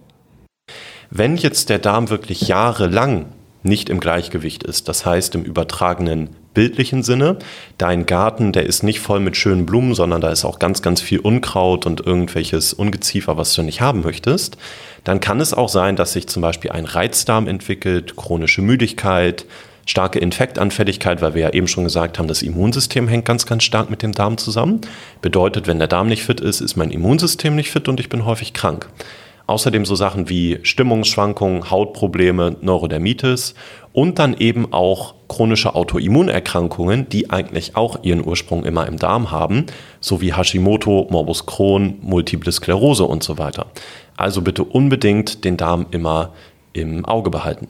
Wenn 1.11 1.37
jetzt 1.37 1.69
der 1.69 1.79
Darm 1.79 2.11
wirklich 2.11 2.43
jahrelang 2.43 3.27
nicht 3.63 3.89
im 3.91 4.01
Gleichgewicht 4.01 4.63
ist, 4.63 4.89
das 4.89 5.05
heißt 5.05 5.35
im 5.35 5.43
übertragenen 5.43 6.31
bildlichen 6.57 7.03
Sinne. 7.03 7.37
Dein 7.77 8.07
Garten, 8.07 8.51
der 8.53 8.65
ist 8.65 8.83
nicht 8.83 8.99
voll 8.99 9.21
mit 9.21 9.37
schönen 9.37 9.67
Blumen, 9.67 9.95
sondern 9.95 10.23
da 10.23 10.31
ist 10.31 10.47
auch 10.47 10.59
ganz, 10.59 10.81
ganz 10.81 11.03
viel 11.03 11.21
Unkraut 11.21 11.85
und 11.85 12.05
irgendwelches 12.05 12.73
Ungeziefer, 12.73 13.37
was 13.37 13.55
du 13.55 13.63
nicht 13.63 13.83
haben 13.83 14.01
möchtest. 14.01 14.57
Dann 15.05 15.21
kann 15.21 15.39
es 15.41 15.53
auch 15.53 15.69
sein, 15.69 15.97
dass 15.97 16.15
sich 16.15 16.29
zum 16.29 16.41
Beispiel 16.41 16.73
ein 16.73 16.87
Reizdarm 16.87 17.47
entwickelt, 17.47 18.17
chronische 18.17 18.63
Müdigkeit, 18.63 19.45
starke 19.85 20.19
Infektanfälligkeit, 20.19 21.21
weil 21.21 21.35
wir 21.35 21.43
ja 21.43 21.51
eben 21.51 21.69
schon 21.69 21.85
gesagt 21.85 22.19
haben, 22.19 22.27
das 22.27 22.41
Immunsystem 22.41 23.07
hängt 23.07 23.27
ganz, 23.27 23.45
ganz 23.45 23.63
stark 23.63 23.91
mit 23.91 24.03
dem 24.03 24.13
Darm 24.13 24.39
zusammen. 24.39 24.81
Bedeutet, 25.21 25.67
wenn 25.67 25.79
der 25.79 25.89
Darm 25.89 26.09
nicht 26.09 26.25
fit 26.25 26.41
ist, 26.41 26.63
ist 26.63 26.77
mein 26.77 26.91
Immunsystem 26.91 27.55
nicht 27.55 27.71
fit 27.71 27.87
und 27.87 28.01
ich 28.01 28.09
bin 28.09 28.25
häufig 28.25 28.55
krank. 28.55 28.89
Außerdem 29.47 29.85
so 29.85 29.95
Sachen 29.95 30.29
wie 30.29 30.59
Stimmungsschwankungen, 30.63 31.71
Hautprobleme, 31.71 32.57
Neurodermitis 32.61 33.55
und 33.93 34.19
dann 34.19 34.35
eben 34.35 34.73
auch 34.73 35.15
chronische 35.29 35.75
Autoimmunerkrankungen, 35.75 37.09
die 37.09 37.31
eigentlich 37.31 37.77
auch 37.77 38.03
ihren 38.03 38.27
Ursprung 38.27 38.65
immer 38.65 38.87
im 38.87 38.99
Darm 38.99 39.31
haben, 39.31 39.67
sowie 40.01 40.35
Hashimoto, 40.35 41.07
Morbus 41.11 41.47
Crohn, 41.47 41.99
Multiple 42.03 42.51
Sklerose 42.51 43.05
und 43.05 43.23
so 43.23 43.39
weiter. 43.39 43.67
Also 44.17 44.43
bitte 44.43 44.65
unbedingt 44.65 45.45
den 45.45 45.57
Darm 45.57 45.87
immer 45.93 46.33
im 46.73 47.05
Auge 47.05 47.31
behalten. 47.31 47.69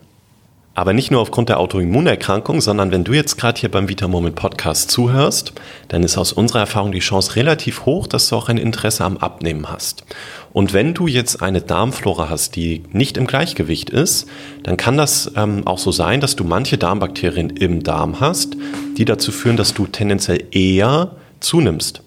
Aber 0.77 0.93
nicht 0.93 1.11
nur 1.11 1.23
aufgrund 1.23 1.49
der 1.49 1.59
Autoimmunerkrankung, 1.59 2.61
sondern 2.61 2.91
wenn 2.91 3.03
du 3.03 3.15
jetzt 3.15 3.39
gerade 3.39 3.59
hier 3.59 3.71
beim 3.71 3.89
Vitamoment 3.89 4.37
Podcast 4.37 4.91
zuhörst, 4.91 5.55
dann 5.89 6.03
ist 6.03 6.19
aus 6.19 6.35
unserer 6.35 6.59
Erfahrung 6.61 6.93
die 6.93 6.99
Chance 6.99 7.35
relativ 7.37 7.87
hoch, 7.87 8.07
dass 8.07 8.29
du 8.29 8.37
auch 8.37 8.51
ein 8.51 8.59
Interesse 8.59 9.03
am 9.03 9.17
Abnehmen 9.17 9.71
hast. 9.71 10.05
Und 10.53 10.75
wenn 10.75 10.93
du 10.93 11.07
jetzt 11.07 11.41
eine 11.43 11.63
Darmflora 11.63 12.29
hast, 12.29 12.57
die 12.57 12.83
nicht 12.93 13.17
im 13.17 13.27
Gleichgewicht 13.27 13.89
ist, 13.89 14.29
dann 14.65 14.77
kann 14.77 14.99
das 14.99 15.33
ähm, 15.35 15.67
auch 15.67 15.79
so 15.79 15.93
sein, 15.93 16.21
dass 16.21 16.37
du 16.37 16.45
manche 16.45 16.77
Darmbakterien 16.77 17.49
im 17.49 17.83
Darm 17.83 18.21
hast, 18.21 18.55
die 18.99 19.07
dazu 19.07 19.33
führen, 19.33 19.57
dass 19.57 19.73
du 19.73 19.87
tendenziell 19.87 20.45
eher 20.51 21.13
zunimmst. 21.41 22.03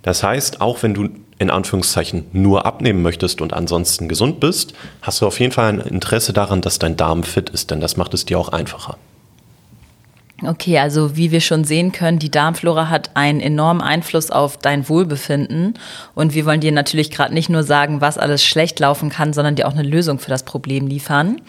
Das 0.00 0.22
heißt, 0.22 0.62
auch 0.62 0.82
wenn 0.82 0.94
du 0.94 1.10
in 1.38 1.50
Anführungszeichen 1.50 2.26
nur 2.32 2.66
abnehmen 2.66 3.02
möchtest 3.02 3.40
und 3.40 3.52
ansonsten 3.52 4.08
gesund 4.08 4.40
bist, 4.40 4.74
hast 5.02 5.20
du 5.20 5.26
auf 5.26 5.40
jeden 5.40 5.52
Fall 5.52 5.68
ein 5.68 5.80
Interesse 5.80 6.32
daran, 6.32 6.60
dass 6.60 6.78
dein 6.78 6.96
Darm 6.96 7.22
fit 7.22 7.50
ist, 7.50 7.70
denn 7.70 7.80
das 7.80 7.96
macht 7.96 8.14
es 8.14 8.24
dir 8.24 8.38
auch 8.38 8.50
einfacher. 8.50 8.96
Okay, 10.42 10.78
also 10.78 11.16
wie 11.16 11.30
wir 11.30 11.40
schon 11.40 11.64
sehen 11.64 11.92
können, 11.92 12.18
die 12.18 12.30
Darmflora 12.30 12.90
hat 12.90 13.10
einen 13.14 13.40
enormen 13.40 13.80
Einfluss 13.80 14.30
auf 14.30 14.56
dein 14.56 14.88
Wohlbefinden. 14.88 15.74
Und 16.14 16.34
wir 16.34 16.44
wollen 16.44 16.60
dir 16.60 16.72
natürlich 16.72 17.10
gerade 17.10 17.32
nicht 17.32 17.48
nur 17.48 17.62
sagen, 17.62 18.00
was 18.00 18.18
alles 18.18 18.44
schlecht 18.44 18.80
laufen 18.80 19.10
kann, 19.10 19.32
sondern 19.32 19.54
dir 19.54 19.68
auch 19.68 19.72
eine 19.72 19.84
Lösung 19.84 20.18
für 20.18 20.30
das 20.30 20.42
Problem 20.42 20.86
liefern. 20.86 21.40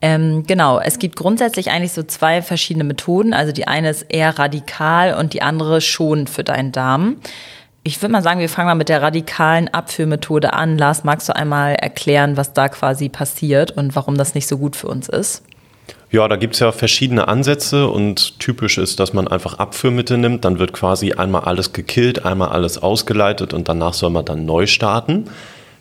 Ähm, 0.00 0.44
genau, 0.46 0.80
es 0.80 0.98
gibt 0.98 1.16
grundsätzlich 1.16 1.70
eigentlich 1.70 1.92
so 1.92 2.02
zwei 2.02 2.40
verschiedene 2.40 2.84
Methoden. 2.84 3.34
Also 3.34 3.52
die 3.52 3.66
eine 3.66 3.90
ist 3.90 4.06
eher 4.08 4.38
radikal 4.38 5.14
und 5.14 5.34
die 5.34 5.42
andere 5.42 5.80
schonend 5.80 6.30
für 6.30 6.44
deinen 6.44 6.72
Darm. 6.72 7.16
Ich 7.82 8.02
würde 8.02 8.12
mal 8.12 8.22
sagen, 8.22 8.40
wir 8.40 8.48
fangen 8.50 8.68
mal 8.68 8.74
mit 8.74 8.90
der 8.90 9.00
radikalen 9.00 9.68
Abführmethode 9.68 10.52
an. 10.52 10.76
Lars, 10.76 11.02
magst 11.02 11.28
du 11.30 11.36
einmal 11.36 11.74
erklären, 11.74 12.36
was 12.36 12.52
da 12.52 12.68
quasi 12.68 13.08
passiert 13.08 13.70
und 13.70 13.96
warum 13.96 14.18
das 14.18 14.34
nicht 14.34 14.46
so 14.46 14.58
gut 14.58 14.76
für 14.76 14.88
uns 14.88 15.08
ist? 15.08 15.42
Ja, 16.10 16.28
da 16.28 16.36
gibt 16.36 16.54
es 16.54 16.60
ja 16.60 16.72
verschiedene 16.72 17.28
Ansätze 17.28 17.88
und 17.88 18.38
typisch 18.38 18.78
ist, 18.78 19.00
dass 19.00 19.12
man 19.12 19.28
einfach 19.28 19.54
Abführmittel 19.54 20.18
nimmt. 20.18 20.44
Dann 20.44 20.58
wird 20.58 20.72
quasi 20.72 21.12
einmal 21.12 21.42
alles 21.42 21.72
gekillt, 21.72 22.26
einmal 22.26 22.50
alles 22.50 22.78
ausgeleitet 22.82 23.54
und 23.54 23.68
danach 23.68 23.94
soll 23.94 24.10
man 24.10 24.24
dann 24.24 24.44
neu 24.44 24.66
starten. 24.66 25.30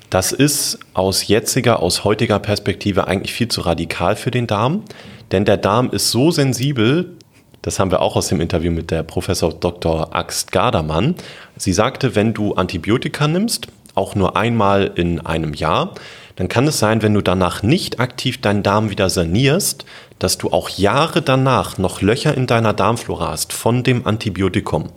Das 0.09 0.31
ist 0.31 0.79
aus 0.93 1.27
jetziger, 1.27 1.81
aus 1.81 2.03
heutiger 2.03 2.39
Perspektive 2.39 3.07
eigentlich 3.07 3.33
viel 3.33 3.49
zu 3.49 3.61
radikal 3.61 4.15
für 4.15 4.31
den 4.31 4.47
Darm, 4.47 4.83
denn 5.31 5.45
der 5.45 5.57
Darm 5.57 5.91
ist 5.91 6.11
so 6.11 6.31
sensibel, 6.31 7.17
das 7.61 7.79
haben 7.79 7.91
wir 7.91 8.01
auch 8.01 8.15
aus 8.15 8.27
dem 8.27 8.41
Interview 8.41 8.71
mit 8.71 8.91
der 8.91 9.03
Professor 9.03 9.53
Dr. 9.53 10.15
Axt 10.15 10.51
Gardermann. 10.51 11.15
Sie 11.57 11.73
sagte, 11.73 12.15
wenn 12.15 12.33
du 12.33 12.53
Antibiotika 12.53 13.27
nimmst, 13.27 13.67
auch 13.95 14.15
nur 14.15 14.37
einmal 14.37 14.91
in 14.95 15.19
einem 15.25 15.53
Jahr, 15.53 15.93
dann 16.37 16.47
kann 16.47 16.67
es 16.67 16.79
sein, 16.79 17.01
wenn 17.01 17.13
du 17.13 17.21
danach 17.21 17.63
nicht 17.63 17.99
aktiv 17.99 18.39
deinen 18.39 18.63
Darm 18.63 18.89
wieder 18.89 19.09
sanierst, 19.09 19.83
dass 20.19 20.37
du 20.37 20.51
auch 20.51 20.69
Jahre 20.69 21.21
danach 21.21 21.77
noch 21.77 22.01
Löcher 22.01 22.35
in 22.35 22.47
deiner 22.47 22.73
Darmflora 22.73 23.31
hast 23.31 23.51
von 23.51 23.83
dem 23.83 24.07
Antibiotikum. 24.07 24.89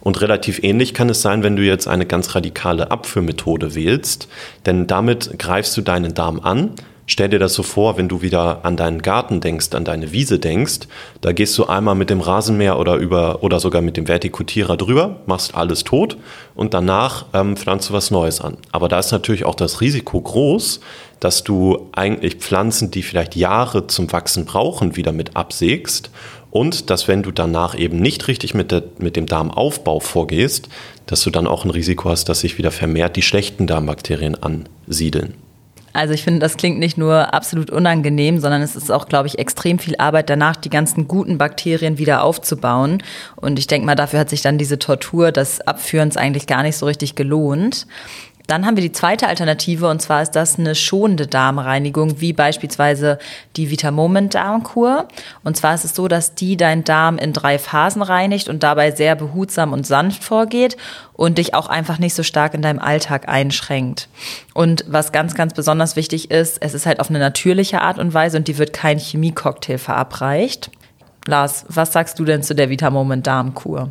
Und 0.00 0.20
relativ 0.20 0.62
ähnlich 0.62 0.94
kann 0.94 1.10
es 1.10 1.20
sein, 1.20 1.42
wenn 1.42 1.56
du 1.56 1.62
jetzt 1.62 1.88
eine 1.88 2.06
ganz 2.06 2.34
radikale 2.34 2.90
Abführmethode 2.90 3.74
wählst, 3.74 4.28
denn 4.64 4.86
damit 4.86 5.38
greifst 5.38 5.76
du 5.76 5.82
deinen 5.82 6.14
Darm 6.14 6.40
an, 6.40 6.70
Stell 7.08 7.28
dir 7.28 7.38
das 7.38 7.54
so 7.54 7.62
vor, 7.62 7.96
wenn 7.96 8.08
du 8.08 8.20
wieder 8.20 8.64
an 8.64 8.76
deinen 8.76 9.00
Garten 9.00 9.40
denkst, 9.40 9.74
an 9.74 9.84
deine 9.84 10.10
Wiese 10.10 10.40
denkst, 10.40 10.88
da 11.20 11.32
gehst 11.32 11.56
du 11.56 11.66
einmal 11.66 11.94
mit 11.94 12.10
dem 12.10 12.20
Rasenmäher 12.20 12.80
oder 12.80 12.96
über 12.96 13.44
oder 13.44 13.60
sogar 13.60 13.80
mit 13.80 13.96
dem 13.96 14.08
Vertikutierer 14.08 14.76
drüber, 14.76 15.20
machst 15.26 15.54
alles 15.54 15.84
tot 15.84 16.16
und 16.56 16.74
danach 16.74 17.26
ähm, 17.32 17.56
pflanzt 17.56 17.90
du 17.90 17.92
was 17.94 18.10
Neues 18.10 18.40
an. 18.40 18.56
Aber 18.72 18.88
da 18.88 18.98
ist 18.98 19.12
natürlich 19.12 19.44
auch 19.44 19.54
das 19.54 19.80
Risiko 19.80 20.20
groß, 20.20 20.80
dass 21.20 21.44
du 21.44 21.88
eigentlich 21.92 22.36
Pflanzen, 22.36 22.90
die 22.90 23.02
vielleicht 23.02 23.36
Jahre 23.36 23.86
zum 23.86 24.10
Wachsen 24.12 24.44
brauchen, 24.44 24.96
wieder 24.96 25.12
mit 25.12 25.36
absägst 25.36 26.10
und 26.50 26.90
dass 26.90 27.06
wenn 27.06 27.22
du 27.22 27.30
danach 27.30 27.78
eben 27.78 28.00
nicht 28.00 28.26
richtig 28.26 28.52
mit, 28.52 28.72
der, 28.72 28.82
mit 28.98 29.14
dem 29.14 29.26
Darmaufbau 29.26 30.00
vorgehst, 30.00 30.68
dass 31.06 31.22
du 31.22 31.30
dann 31.30 31.46
auch 31.46 31.64
ein 31.64 31.70
Risiko 31.70 32.08
hast, 32.08 32.28
dass 32.28 32.40
sich 32.40 32.58
wieder 32.58 32.72
vermehrt 32.72 33.14
die 33.14 33.22
schlechten 33.22 33.68
Darmbakterien 33.68 34.36
ansiedeln. 34.42 35.34
Also 35.96 36.14
ich 36.14 36.22
finde, 36.22 36.40
das 36.40 36.56
klingt 36.56 36.78
nicht 36.78 36.98
nur 36.98 37.34
absolut 37.34 37.70
unangenehm, 37.70 38.38
sondern 38.38 38.62
es 38.62 38.76
ist 38.76 38.92
auch, 38.92 39.08
glaube 39.08 39.28
ich, 39.28 39.38
extrem 39.38 39.78
viel 39.78 39.96
Arbeit 39.96 40.30
danach, 40.30 40.56
die 40.56 40.70
ganzen 40.70 41.08
guten 41.08 41.38
Bakterien 41.38 41.98
wieder 41.98 42.22
aufzubauen. 42.22 43.02
Und 43.36 43.58
ich 43.58 43.66
denke 43.66 43.86
mal, 43.86 43.94
dafür 43.94 44.20
hat 44.20 44.30
sich 44.30 44.42
dann 44.42 44.58
diese 44.58 44.78
Tortur 44.78 45.32
des 45.32 45.60
Abführens 45.62 46.16
eigentlich 46.16 46.46
gar 46.46 46.62
nicht 46.62 46.76
so 46.76 46.86
richtig 46.86 47.14
gelohnt. 47.14 47.86
Dann 48.46 48.64
haben 48.64 48.76
wir 48.76 48.82
die 48.82 48.92
zweite 48.92 49.26
Alternative 49.26 49.88
und 49.88 50.00
zwar 50.00 50.22
ist 50.22 50.32
das 50.32 50.58
eine 50.58 50.74
schonende 50.74 51.26
Darmreinigung, 51.26 52.20
wie 52.20 52.32
beispielsweise 52.32 53.18
die 53.56 53.70
Vitamoment 53.70 54.34
Darmkur. 54.34 55.08
Und 55.42 55.56
zwar 55.56 55.74
ist 55.74 55.84
es 55.84 55.94
so, 55.94 56.06
dass 56.06 56.34
die 56.34 56.56
deinen 56.56 56.84
Darm 56.84 57.18
in 57.18 57.32
drei 57.32 57.58
Phasen 57.58 58.02
reinigt 58.02 58.48
und 58.48 58.62
dabei 58.62 58.92
sehr 58.92 59.16
behutsam 59.16 59.72
und 59.72 59.86
sanft 59.86 60.22
vorgeht 60.22 60.76
und 61.12 61.38
dich 61.38 61.54
auch 61.54 61.68
einfach 61.68 61.98
nicht 61.98 62.14
so 62.14 62.22
stark 62.22 62.54
in 62.54 62.62
deinem 62.62 62.78
Alltag 62.78 63.28
einschränkt. 63.28 64.08
Und 64.54 64.84
was 64.86 65.10
ganz, 65.10 65.34
ganz 65.34 65.52
besonders 65.54 65.96
wichtig 65.96 66.30
ist, 66.30 66.58
es 66.60 66.74
ist 66.74 66.86
halt 66.86 67.00
auf 67.00 67.10
eine 67.10 67.18
natürliche 67.18 67.80
Art 67.80 67.98
und 67.98 68.14
Weise 68.14 68.36
und 68.36 68.46
die 68.46 68.58
wird 68.58 68.72
kein 68.72 68.98
Chemiecocktail 68.98 69.78
verabreicht. 69.78 70.70
Lars, 71.26 71.64
was 71.68 71.92
sagst 71.92 72.18
du 72.20 72.24
denn 72.24 72.44
zu 72.44 72.54
der 72.54 72.70
Vitamoment 72.70 73.26
Darmkur? 73.26 73.90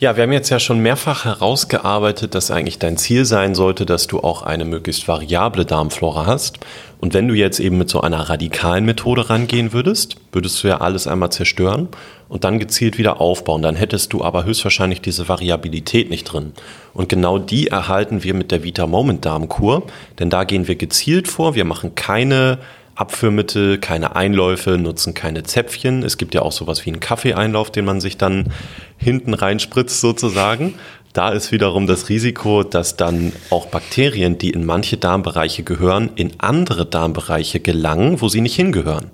Ja, 0.00 0.14
wir 0.14 0.22
haben 0.22 0.32
jetzt 0.32 0.50
ja 0.50 0.60
schon 0.60 0.78
mehrfach 0.78 1.24
herausgearbeitet, 1.24 2.36
dass 2.36 2.52
eigentlich 2.52 2.78
dein 2.78 2.96
Ziel 2.96 3.24
sein 3.24 3.56
sollte, 3.56 3.84
dass 3.84 4.06
du 4.06 4.20
auch 4.20 4.42
eine 4.42 4.64
möglichst 4.64 5.08
variable 5.08 5.66
Darmflora 5.66 6.24
hast. 6.24 6.60
Und 7.00 7.14
wenn 7.14 7.26
du 7.26 7.34
jetzt 7.34 7.58
eben 7.58 7.78
mit 7.78 7.90
so 7.90 8.00
einer 8.00 8.28
radikalen 8.28 8.84
Methode 8.84 9.28
rangehen 9.28 9.72
würdest, 9.72 10.14
würdest 10.30 10.62
du 10.62 10.68
ja 10.68 10.80
alles 10.80 11.08
einmal 11.08 11.32
zerstören 11.32 11.88
und 12.28 12.44
dann 12.44 12.60
gezielt 12.60 12.96
wieder 12.96 13.20
aufbauen. 13.20 13.60
Dann 13.60 13.74
hättest 13.74 14.12
du 14.12 14.22
aber 14.22 14.44
höchstwahrscheinlich 14.44 15.00
diese 15.00 15.28
Variabilität 15.28 16.10
nicht 16.10 16.32
drin. 16.32 16.52
Und 16.94 17.08
genau 17.08 17.40
die 17.40 17.66
erhalten 17.66 18.22
wir 18.22 18.34
mit 18.34 18.52
der 18.52 18.62
Vita 18.62 18.86
Moment 18.86 19.24
Darmkur, 19.24 19.82
denn 20.20 20.30
da 20.30 20.44
gehen 20.44 20.68
wir 20.68 20.76
gezielt 20.76 21.26
vor. 21.26 21.56
Wir 21.56 21.64
machen 21.64 21.96
keine 21.96 22.58
Abführmittel, 22.98 23.78
keine 23.78 24.16
Einläufe, 24.16 24.76
nutzen 24.76 25.14
keine 25.14 25.44
Zäpfchen. 25.44 26.02
Es 26.02 26.18
gibt 26.18 26.34
ja 26.34 26.42
auch 26.42 26.50
sowas 26.50 26.84
wie 26.84 26.90
einen 26.90 26.98
Kaffeeeinlauf, 27.00 27.70
den 27.70 27.84
man 27.84 28.00
sich 28.00 28.16
dann 28.16 28.52
hinten 28.96 29.34
reinspritzt 29.34 30.00
sozusagen. 30.00 30.74
Da 31.12 31.30
ist 31.30 31.52
wiederum 31.52 31.86
das 31.86 32.08
Risiko, 32.08 32.64
dass 32.64 32.96
dann 32.96 33.32
auch 33.50 33.66
Bakterien, 33.66 34.36
die 34.36 34.50
in 34.50 34.64
manche 34.64 34.96
Darmbereiche 34.96 35.62
gehören, 35.62 36.10
in 36.16 36.32
andere 36.38 36.86
Darmbereiche 36.86 37.60
gelangen, 37.60 38.20
wo 38.20 38.28
sie 38.28 38.40
nicht 38.40 38.56
hingehören. 38.56 39.10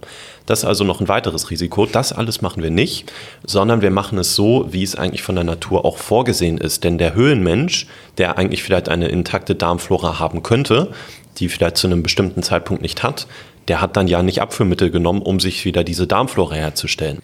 Das 0.47 0.61
ist 0.61 0.65
also 0.65 0.85
noch 0.85 1.01
ein 1.01 1.09
weiteres 1.09 1.51
Risiko. 1.51 1.87
Das 1.87 2.13
alles 2.13 2.43
machen 2.43 2.63
wir 2.63 2.71
nicht, 2.71 3.13
sondern 3.45 3.83
wir 3.83 3.91
machen 3.91 4.19
es 4.19 4.35
so, 4.35 4.67
wie 4.71 4.83
es 4.83 4.97
eigentlich 4.97 5.23
von 5.23 5.35
der 5.35 5.45
Natur 5.45 5.85
auch 5.85 5.99
vorgesehen 5.99 6.57
ist. 6.59 6.85
Denn 6.85 6.97
der 6.97 7.15
Höhlenmensch, 7.15 7.87
der 8.17 8.39
eigentlich 8.39 8.63
vielleicht 8.63 8.89
eine 8.89 9.09
intakte 9.09 9.55
Darmflora 9.55 10.19
haben 10.19 10.43
könnte, 10.43 10.91
die 11.39 11.49
vielleicht 11.49 11.77
zu 11.77 11.87
einem 11.87 12.03
bestimmten 12.03 12.43
Zeitpunkt 12.43 12.83
nicht 12.83 13.03
hat, 13.03 13.27
der 13.69 13.81
hat 13.81 13.97
dann 13.97 14.09
ja 14.09 14.23
nicht 14.23 14.41
Abführmittel 14.41 14.91
genommen, 14.91 15.23
um 15.23 15.41
sich 15.41 15.65
wieder 15.65 15.85
diese 15.85 16.07
Darmflora 16.07 16.55
herzustellen. 16.55 17.23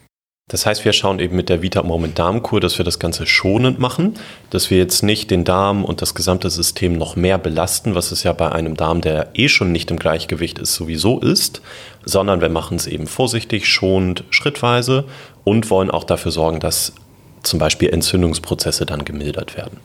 Das 0.50 0.66
heißt, 0.66 0.84
wir 0.84 0.92
schauen 0.92 1.20
eben 1.20 1.36
mit 1.36 1.48
der 1.48 1.62
Vita 1.62 1.84
Moment 1.84 2.18
Darmkur, 2.18 2.60
dass 2.60 2.76
wir 2.76 2.84
das 2.84 2.98
Ganze 2.98 3.24
schonend 3.24 3.78
machen, 3.78 4.14
dass 4.50 4.68
wir 4.68 4.78
jetzt 4.78 5.04
nicht 5.04 5.30
den 5.30 5.44
Darm 5.44 5.84
und 5.84 6.02
das 6.02 6.16
gesamte 6.16 6.50
System 6.50 6.94
noch 6.94 7.14
mehr 7.14 7.38
belasten, 7.38 7.94
was 7.94 8.10
es 8.10 8.24
ja 8.24 8.32
bei 8.32 8.50
einem 8.50 8.76
Darm, 8.76 9.00
der 9.00 9.28
eh 9.34 9.48
schon 9.48 9.70
nicht 9.70 9.92
im 9.92 9.98
Gleichgewicht 9.98 10.58
ist, 10.58 10.74
sowieso 10.74 11.20
ist, 11.20 11.62
sondern 12.04 12.40
wir 12.40 12.48
machen 12.48 12.76
es 12.76 12.88
eben 12.88 13.06
vorsichtig, 13.06 13.68
schonend, 13.68 14.24
schrittweise 14.30 15.04
und 15.44 15.70
wollen 15.70 15.90
auch 15.90 16.02
dafür 16.02 16.32
sorgen, 16.32 16.58
dass 16.58 16.94
zum 17.44 17.60
Beispiel 17.60 17.90
Entzündungsprozesse 17.90 18.86
dann 18.86 19.04
gemildert 19.04 19.56
werden. 19.56 19.78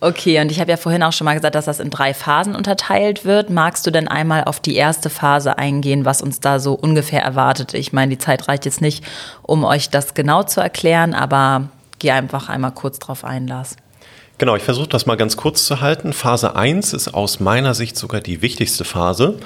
Okay, 0.00 0.40
und 0.40 0.52
ich 0.52 0.60
habe 0.60 0.70
ja 0.70 0.76
vorhin 0.76 1.02
auch 1.02 1.12
schon 1.12 1.24
mal 1.24 1.34
gesagt, 1.34 1.56
dass 1.56 1.64
das 1.64 1.80
in 1.80 1.90
drei 1.90 2.14
Phasen 2.14 2.54
unterteilt 2.54 3.24
wird. 3.24 3.50
Magst 3.50 3.84
du 3.84 3.90
denn 3.90 4.06
einmal 4.06 4.44
auf 4.44 4.60
die 4.60 4.76
erste 4.76 5.10
Phase 5.10 5.58
eingehen, 5.58 6.04
was 6.04 6.22
uns 6.22 6.38
da 6.38 6.60
so 6.60 6.74
ungefähr 6.74 7.22
erwartet? 7.22 7.74
Ich 7.74 7.92
meine, 7.92 8.10
die 8.10 8.18
Zeit 8.18 8.46
reicht 8.46 8.64
jetzt 8.64 8.80
nicht, 8.80 9.04
um 9.42 9.64
euch 9.64 9.90
das 9.90 10.14
genau 10.14 10.44
zu 10.44 10.60
erklären, 10.60 11.14
aber 11.14 11.68
geh 11.98 12.12
einfach 12.12 12.48
einmal 12.48 12.70
kurz 12.70 13.00
drauf 13.00 13.24
ein, 13.24 13.48
Lars. 13.48 13.74
Genau, 14.38 14.54
ich 14.54 14.62
versuche 14.62 14.88
das 14.88 15.04
mal 15.06 15.16
ganz 15.16 15.36
kurz 15.36 15.66
zu 15.66 15.80
halten. 15.80 16.12
Phase 16.12 16.54
1 16.54 16.92
ist 16.92 17.12
aus 17.12 17.40
meiner 17.40 17.74
Sicht 17.74 17.96
sogar 17.96 18.20
die 18.20 18.40
wichtigste 18.40 18.84
Phase, 18.84 19.40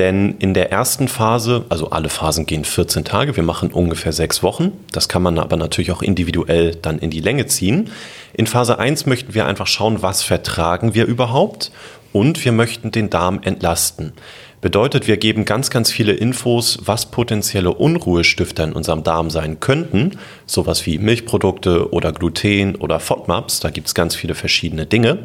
denn 0.00 0.36
in 0.38 0.54
der 0.54 0.72
ersten 0.72 1.08
Phase, 1.08 1.66
also 1.68 1.90
alle 1.90 2.08
Phasen 2.08 2.46
gehen 2.46 2.64
14 2.64 3.04
Tage, 3.04 3.36
wir 3.36 3.42
machen 3.42 3.70
ungefähr 3.70 4.14
sechs 4.14 4.42
Wochen. 4.42 4.72
Das 4.92 5.10
kann 5.10 5.22
man 5.22 5.38
aber 5.38 5.58
natürlich 5.58 5.92
auch 5.92 6.00
individuell 6.00 6.74
dann 6.74 6.98
in 6.98 7.10
die 7.10 7.20
Länge 7.20 7.46
ziehen. 7.46 7.90
In 8.32 8.46
Phase 8.46 8.78
1 8.78 9.04
möchten 9.04 9.34
wir 9.34 9.44
einfach 9.44 9.66
schauen, 9.66 10.00
was 10.00 10.22
vertragen 10.22 10.94
wir 10.94 11.04
überhaupt 11.04 11.70
und 12.14 12.42
wir 12.42 12.52
möchten 12.52 12.92
den 12.92 13.10
Darm 13.10 13.40
entlasten. 13.42 14.14
Bedeutet, 14.60 15.06
wir 15.06 15.16
geben 15.16 15.46
ganz, 15.46 15.70
ganz 15.70 15.90
viele 15.90 16.12
Infos, 16.12 16.80
was 16.84 17.06
potenzielle 17.06 17.72
Unruhestifter 17.72 18.64
in 18.64 18.74
unserem 18.74 19.02
Darm 19.02 19.30
sein 19.30 19.58
könnten. 19.58 20.18
Sowas 20.44 20.84
wie 20.84 20.98
Milchprodukte 20.98 21.94
oder 21.94 22.12
Gluten 22.12 22.76
oder 22.76 23.00
FODMAPs, 23.00 23.60
da 23.60 23.70
gibt 23.70 23.86
es 23.86 23.94
ganz 23.94 24.14
viele 24.14 24.34
verschiedene 24.34 24.84
Dinge. 24.84 25.20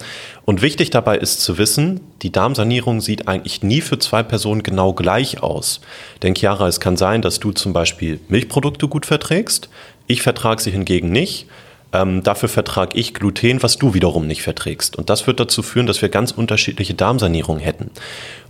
Und 0.46 0.62
wichtig 0.62 0.90
dabei 0.90 1.18
ist 1.18 1.42
zu 1.42 1.58
wissen, 1.58 2.00
die 2.22 2.32
Darmsanierung 2.32 3.02
sieht 3.02 3.28
eigentlich 3.28 3.62
nie 3.62 3.82
für 3.82 4.00
zwei 4.00 4.24
Personen 4.24 4.64
genau 4.64 4.94
gleich 4.94 5.44
aus. 5.44 5.82
Denn 6.24 6.34
Chiara, 6.34 6.70
es 6.70 6.80
kann 6.80 6.96
sein, 6.96 7.22
dass 7.22 7.42
du 7.42 7.52
zum 7.52 7.74
Beispiel 7.74 8.22
Milchprodukte 8.30 8.88
gut 8.88 9.06
verträgst, 9.06 9.68
ich 10.08 10.22
vertrage 10.22 10.62
sie 10.62 10.72
hingegen 10.72 11.12
nicht. 11.12 11.48
Ähm, 11.96 12.24
dafür 12.24 12.50
vertrage 12.50 12.98
ich 12.98 13.14
Gluten, 13.14 13.64
was 13.64 13.78
du 13.78 13.94
wiederum 13.94 14.28
nicht 14.28 14.42
verträgst. 14.42 14.98
Und 14.98 15.10
das 15.10 15.28
wird 15.28 15.40
dazu 15.40 15.64
führen, 15.64 15.86
dass 15.86 16.02
wir 16.02 16.10
ganz 16.10 16.32
unterschiedliche 16.32 16.94
Darmsanierungen 16.94 17.64
hätten. 17.64 17.90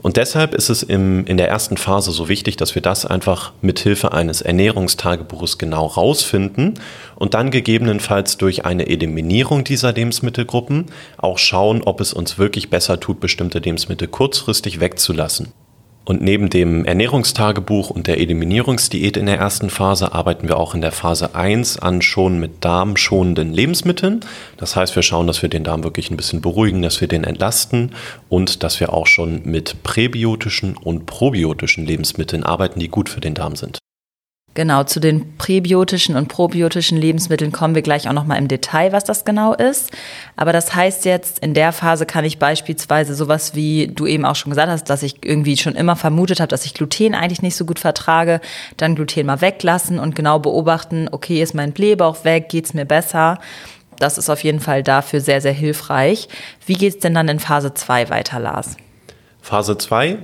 Und 0.01 0.17
deshalb 0.17 0.55
ist 0.55 0.69
es 0.69 0.81
im, 0.81 1.25
in 1.27 1.37
der 1.37 1.47
ersten 1.47 1.77
Phase 1.77 2.11
so 2.11 2.27
wichtig, 2.27 2.57
dass 2.57 2.73
wir 2.73 2.81
das 2.81 3.05
einfach 3.05 3.53
mit 3.61 3.77
Hilfe 3.77 4.13
eines 4.13 4.41
Ernährungstagebuches 4.41 5.59
genau 5.59 5.85
rausfinden 5.85 6.79
und 7.15 7.35
dann 7.35 7.51
gegebenenfalls 7.51 8.37
durch 8.37 8.65
eine 8.65 8.87
Eliminierung 8.87 9.63
dieser 9.63 9.93
Lebensmittelgruppen 9.93 10.87
auch 11.17 11.37
schauen, 11.37 11.83
ob 11.83 12.01
es 12.01 12.13
uns 12.13 12.39
wirklich 12.39 12.71
besser 12.71 12.99
tut, 12.99 13.19
bestimmte 13.19 13.59
Lebensmittel 13.59 14.07
kurzfristig 14.07 14.79
wegzulassen. 14.79 15.53
Und 16.05 16.21
neben 16.21 16.51
dem 16.51 16.85
Ernährungstagebuch 16.85 17.89
und 17.89 18.05
der 18.05 18.19
Eliminierungsdiät 18.19 19.17
in 19.17 19.25
der 19.25 19.39
ersten 19.39 19.71
Phase 19.71 20.13
arbeiten 20.13 20.47
wir 20.47 20.57
auch 20.57 20.75
in 20.75 20.81
der 20.81 20.91
Phase 20.91 21.33
1 21.33 21.79
an 21.79 22.03
schon 22.03 22.39
mit 22.39 22.63
darmschonenden 22.63 23.51
Lebensmitteln. 23.51 24.19
Das 24.57 24.75
heißt, 24.75 24.95
wir 24.95 25.01
schauen, 25.01 25.25
dass 25.25 25.41
wir 25.41 25.49
den 25.49 25.63
Darm 25.63 25.83
wirklich 25.83 26.11
ein 26.11 26.17
bisschen 26.17 26.41
beruhigen, 26.41 26.83
dass 26.83 27.01
wir 27.01 27.07
den 27.07 27.23
entlasten 27.23 27.93
und 28.29 28.61
dass 28.61 28.79
wir 28.79 28.93
auch 28.93 29.07
schon 29.07 29.41
mit 29.45 29.81
präbiotischen 29.81 30.77
und 30.77 31.07
probiotischen 31.07 31.87
Lebensmitteln 31.87 32.43
arbeiten, 32.43 32.79
die 32.79 32.89
gut 32.89 33.09
für 33.09 33.21
den 33.21 33.33
Darm 33.33 33.55
sind. 33.55 33.79
Genau, 34.55 34.85
zu 34.85 35.01
den 35.01 35.37
präbiotischen 35.37 36.15
und 36.15 36.29
probiotischen 36.29 36.97
Lebensmitteln 36.97 37.51
kommen 37.51 37.75
wir 37.75 37.81
gleich 37.81 38.07
auch 38.07 38.13
nochmal 38.13 38.37
im 38.37 38.47
Detail, 38.47 38.93
was 38.93 39.03
das 39.03 39.25
genau 39.25 39.53
ist. 39.53 39.91
Aber 40.37 40.53
das 40.53 40.73
heißt 40.73 41.03
jetzt, 41.03 41.39
in 41.39 41.53
der 41.53 41.73
Phase 41.73 42.05
kann 42.05 42.23
ich 42.23 42.39
beispielsweise 42.39 43.15
sowas 43.15 43.53
wie 43.53 43.87
du 43.93 44.07
eben 44.07 44.23
auch 44.23 44.37
schon 44.37 44.51
gesagt 44.51 44.69
hast, 44.69 44.89
dass 44.89 45.03
ich 45.03 45.25
irgendwie 45.25 45.57
schon 45.57 45.75
immer 45.75 45.97
vermutet 45.97 46.39
habe, 46.39 46.47
dass 46.47 46.65
ich 46.65 46.73
Gluten 46.73 47.15
eigentlich 47.15 47.41
nicht 47.41 47.57
so 47.57 47.65
gut 47.65 47.79
vertrage, 47.79 48.39
dann 48.77 48.95
Gluten 48.95 49.25
mal 49.25 49.41
weglassen 49.41 49.99
und 49.99 50.15
genau 50.15 50.39
beobachten, 50.39 51.09
okay, 51.11 51.43
ist 51.43 51.53
mein 51.53 51.73
Blähbauch 51.73 52.23
weg, 52.23 52.47
geht's 52.47 52.73
mir 52.73 52.85
besser? 52.85 53.39
Das 53.99 54.17
ist 54.17 54.29
auf 54.29 54.41
jeden 54.41 54.61
Fall 54.61 54.83
dafür 54.83 55.19
sehr, 55.19 55.41
sehr 55.41 55.51
hilfreich. 55.51 56.29
Wie 56.65 56.75
geht's 56.75 56.99
denn 56.99 57.13
dann 57.13 57.27
in 57.27 57.41
Phase 57.41 57.73
2 57.73 58.09
weiter, 58.09 58.39
Lars? 58.39 58.77
Phase 59.41 59.77
2, 59.77 60.17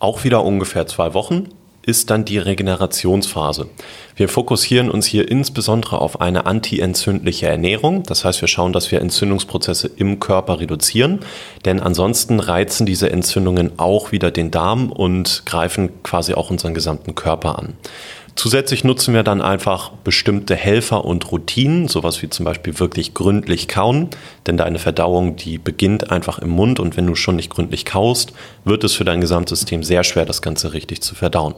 auch 0.00 0.24
wieder 0.24 0.42
ungefähr 0.42 0.88
zwei 0.88 1.14
Wochen 1.14 1.50
ist 1.86 2.10
dann 2.10 2.24
die 2.24 2.38
Regenerationsphase. 2.38 3.68
Wir 4.16 4.28
fokussieren 4.28 4.90
uns 4.90 5.06
hier 5.06 5.30
insbesondere 5.30 6.00
auf 6.00 6.20
eine 6.20 6.44
antientzündliche 6.44 7.46
Ernährung. 7.46 8.02
Das 8.02 8.24
heißt, 8.24 8.40
wir 8.40 8.48
schauen, 8.48 8.72
dass 8.72 8.90
wir 8.90 9.00
Entzündungsprozesse 9.00 9.90
im 9.96 10.20
Körper 10.20 10.60
reduzieren, 10.60 11.20
denn 11.64 11.80
ansonsten 11.80 12.40
reizen 12.40 12.86
diese 12.86 13.10
Entzündungen 13.10 13.78
auch 13.78 14.12
wieder 14.12 14.30
den 14.30 14.50
Darm 14.50 14.90
und 14.90 15.44
greifen 15.46 16.02
quasi 16.02 16.34
auch 16.34 16.50
unseren 16.50 16.74
gesamten 16.74 17.14
Körper 17.14 17.58
an. 17.58 17.74
Zusätzlich 18.36 18.84
nutzen 18.84 19.14
wir 19.14 19.22
dann 19.22 19.40
einfach 19.40 19.92
bestimmte 20.04 20.54
Helfer 20.54 21.06
und 21.06 21.32
Routinen, 21.32 21.88
sowas 21.88 22.20
wie 22.22 22.28
zum 22.28 22.44
Beispiel 22.44 22.78
wirklich 22.78 23.14
gründlich 23.14 23.66
kauen, 23.66 24.10
denn 24.46 24.58
deine 24.58 24.78
Verdauung, 24.78 25.36
die 25.36 25.56
beginnt 25.56 26.10
einfach 26.10 26.38
im 26.38 26.50
Mund 26.50 26.78
und 26.78 26.98
wenn 26.98 27.06
du 27.06 27.14
schon 27.14 27.36
nicht 27.36 27.48
gründlich 27.48 27.86
kaust, 27.86 28.34
wird 28.64 28.84
es 28.84 28.92
für 28.92 29.06
dein 29.06 29.22
Gesamtsystem 29.22 29.82
sehr 29.82 30.04
schwer, 30.04 30.26
das 30.26 30.42
Ganze 30.42 30.74
richtig 30.74 31.00
zu 31.00 31.14
verdauen. 31.14 31.54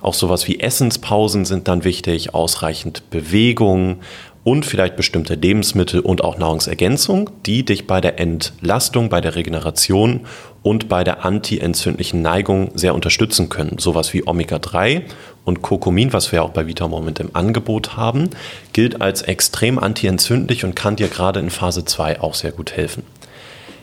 Auch 0.00 0.14
sowas 0.14 0.46
wie 0.46 0.60
Essenspausen 0.60 1.44
sind 1.44 1.66
dann 1.66 1.82
wichtig, 1.82 2.32
ausreichend 2.32 3.10
Bewegung 3.10 3.98
und 4.44 4.64
vielleicht 4.64 4.94
bestimmte 4.94 5.34
Lebensmittel 5.34 5.98
und 5.98 6.22
auch 6.22 6.38
Nahrungsergänzung, 6.38 7.30
die 7.44 7.64
dich 7.64 7.88
bei 7.88 8.00
der 8.00 8.20
Entlastung, 8.20 9.08
bei 9.08 9.20
der 9.20 9.34
Regeneration 9.34 10.20
und 10.64 10.88
bei 10.88 11.04
der 11.04 11.26
antientzündlichen 11.26 12.22
Neigung 12.22 12.70
sehr 12.74 12.94
unterstützen 12.94 13.50
können. 13.50 13.78
Sowas 13.78 14.14
wie 14.14 14.26
Omega-3 14.26 15.02
und 15.44 15.60
Kurkumin, 15.60 16.14
was 16.14 16.32
wir 16.32 16.42
auch 16.42 16.50
bei 16.50 16.66
Vitamoment 16.66 17.20
im 17.20 17.28
Angebot 17.34 17.98
haben, 17.98 18.30
gilt 18.72 19.02
als 19.02 19.20
extrem 19.20 19.78
antientzündlich 19.78 20.64
und 20.64 20.74
kann 20.74 20.96
dir 20.96 21.08
gerade 21.08 21.38
in 21.38 21.50
Phase 21.50 21.84
2 21.84 22.20
auch 22.20 22.34
sehr 22.34 22.50
gut 22.50 22.72
helfen. 22.72 23.04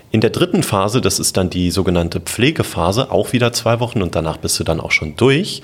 In 0.09 0.21
der 0.21 0.31
dritten 0.31 0.63
Phase, 0.63 1.01
das 1.01 1.19
ist 1.19 1.37
dann 1.37 1.51
die 1.51 1.69
sogenannte 1.69 2.19
Pflegephase, 2.19 3.11
auch 3.11 3.31
wieder 3.31 3.53
zwei 3.53 3.79
Wochen 3.79 4.01
und 4.01 4.15
danach 4.15 4.37
bist 4.37 4.59
du 4.59 4.63
dann 4.63 4.81
auch 4.81 4.91
schon 4.91 5.15
durch, 5.15 5.61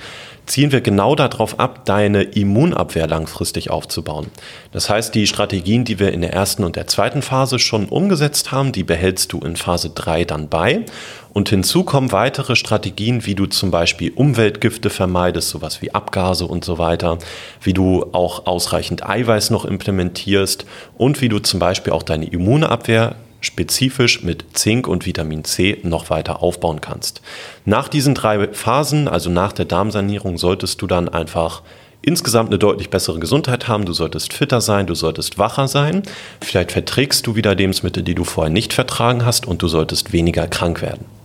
ziehen 0.48 0.72
wir 0.72 0.82
genau 0.82 1.14
darauf 1.16 1.60
ab, 1.60 1.86
deine 1.86 2.24
Immunabwehr 2.24 3.06
langfristig 3.06 3.70
aufzubauen. 3.70 4.28
Das 4.72 4.90
heißt, 4.90 5.14
die 5.14 5.28
Strategien, 5.28 5.86
die 5.86 6.00
wir 6.00 6.12
in 6.14 6.22
der 6.22 6.34
ersten 6.34 6.64
und 6.64 6.76
der 6.76 6.88
zweiten 6.88 7.22
Phase 7.22 7.60
schon 7.60 7.88
umgesetzt 7.88 8.52
haben, 8.52 8.72
die 8.72 8.84
behältst 8.84 9.34
du 9.34 9.40
in 9.40 9.56
Phase 9.56 9.92
3 9.92 10.26
dann 10.26 10.50
bei. 10.50 10.86
Und 11.34 11.50
hinzu 11.50 11.84
kommen 11.84 12.12
weitere 12.12 12.56
Strategien, 12.56 13.26
wie 13.26 13.36
du 13.36 13.46
zum 13.46 13.70
Beispiel 13.70 14.12
Umweltgifte 14.16 14.90
vermeidest, 14.90 15.50
sowas 15.50 15.82
wie 15.84 15.94
Abgase 15.94 16.48
und 16.48 16.66
so 16.66 16.80
weiter, 16.80 17.20
wie 17.62 17.74
du 17.74 18.08
auch 18.14 18.48
ausreichend 18.48 19.08
Eiweiß 19.08 19.52
noch 19.52 19.66
implementierst 19.66 20.66
und 20.98 21.22
wie 21.22 21.30
du 21.30 21.38
zum 21.40 21.60
Beispiel 21.60 21.94
auch 21.94 22.04
deine 22.04 22.26
Immunabwehr 22.26 23.16
spezifisch 23.42 24.24
mit 24.24 24.46
Zink 24.54 24.88
und 24.88 25.06
Vitamin 25.06 25.44
C 25.44 25.80
noch 25.84 26.10
weiter 26.10 26.42
aufbauen 26.42 26.82
kannst. 26.82 27.22
Nach 27.66 27.88
diesen 27.88 28.16
drei 28.16 28.48
Phasen, 28.54 29.08
also 29.08 29.30
nach 29.30 29.54
der 29.54 29.66
Darmsanierung, 29.66 30.38
solltest 30.38 30.82
du 30.82 30.88
dann 30.88 31.10
einfach 31.10 31.62
insgesamt 32.02 32.50
eine 32.50 32.60
deutlich 32.60 32.90
bessere 32.90 33.20
Gesundheit 33.20 33.68
haben. 33.68 33.86
Du 33.86 33.94
solltest 33.94 34.34
fitter 34.34 34.62
sein, 34.62 34.88
du 34.88 34.96
solltest 34.96 35.38
wacher 35.38 35.68
sein. 35.68 36.04
Vielleicht 36.42 36.72
verträgst 36.72 37.28
du 37.28 37.36
wieder 37.36 37.54
Lebensmittel, 37.54 38.04
die 38.04 38.16
du 38.16 38.24
vorher 38.24 38.52
nicht 38.52 38.74
vertragen 38.74 39.26
hast 39.26 39.46
und 39.46 39.62
du 39.62 39.68
solltest 39.68 40.14
weniger 40.14 40.48
krank 40.48 40.82
werden. 40.82 41.17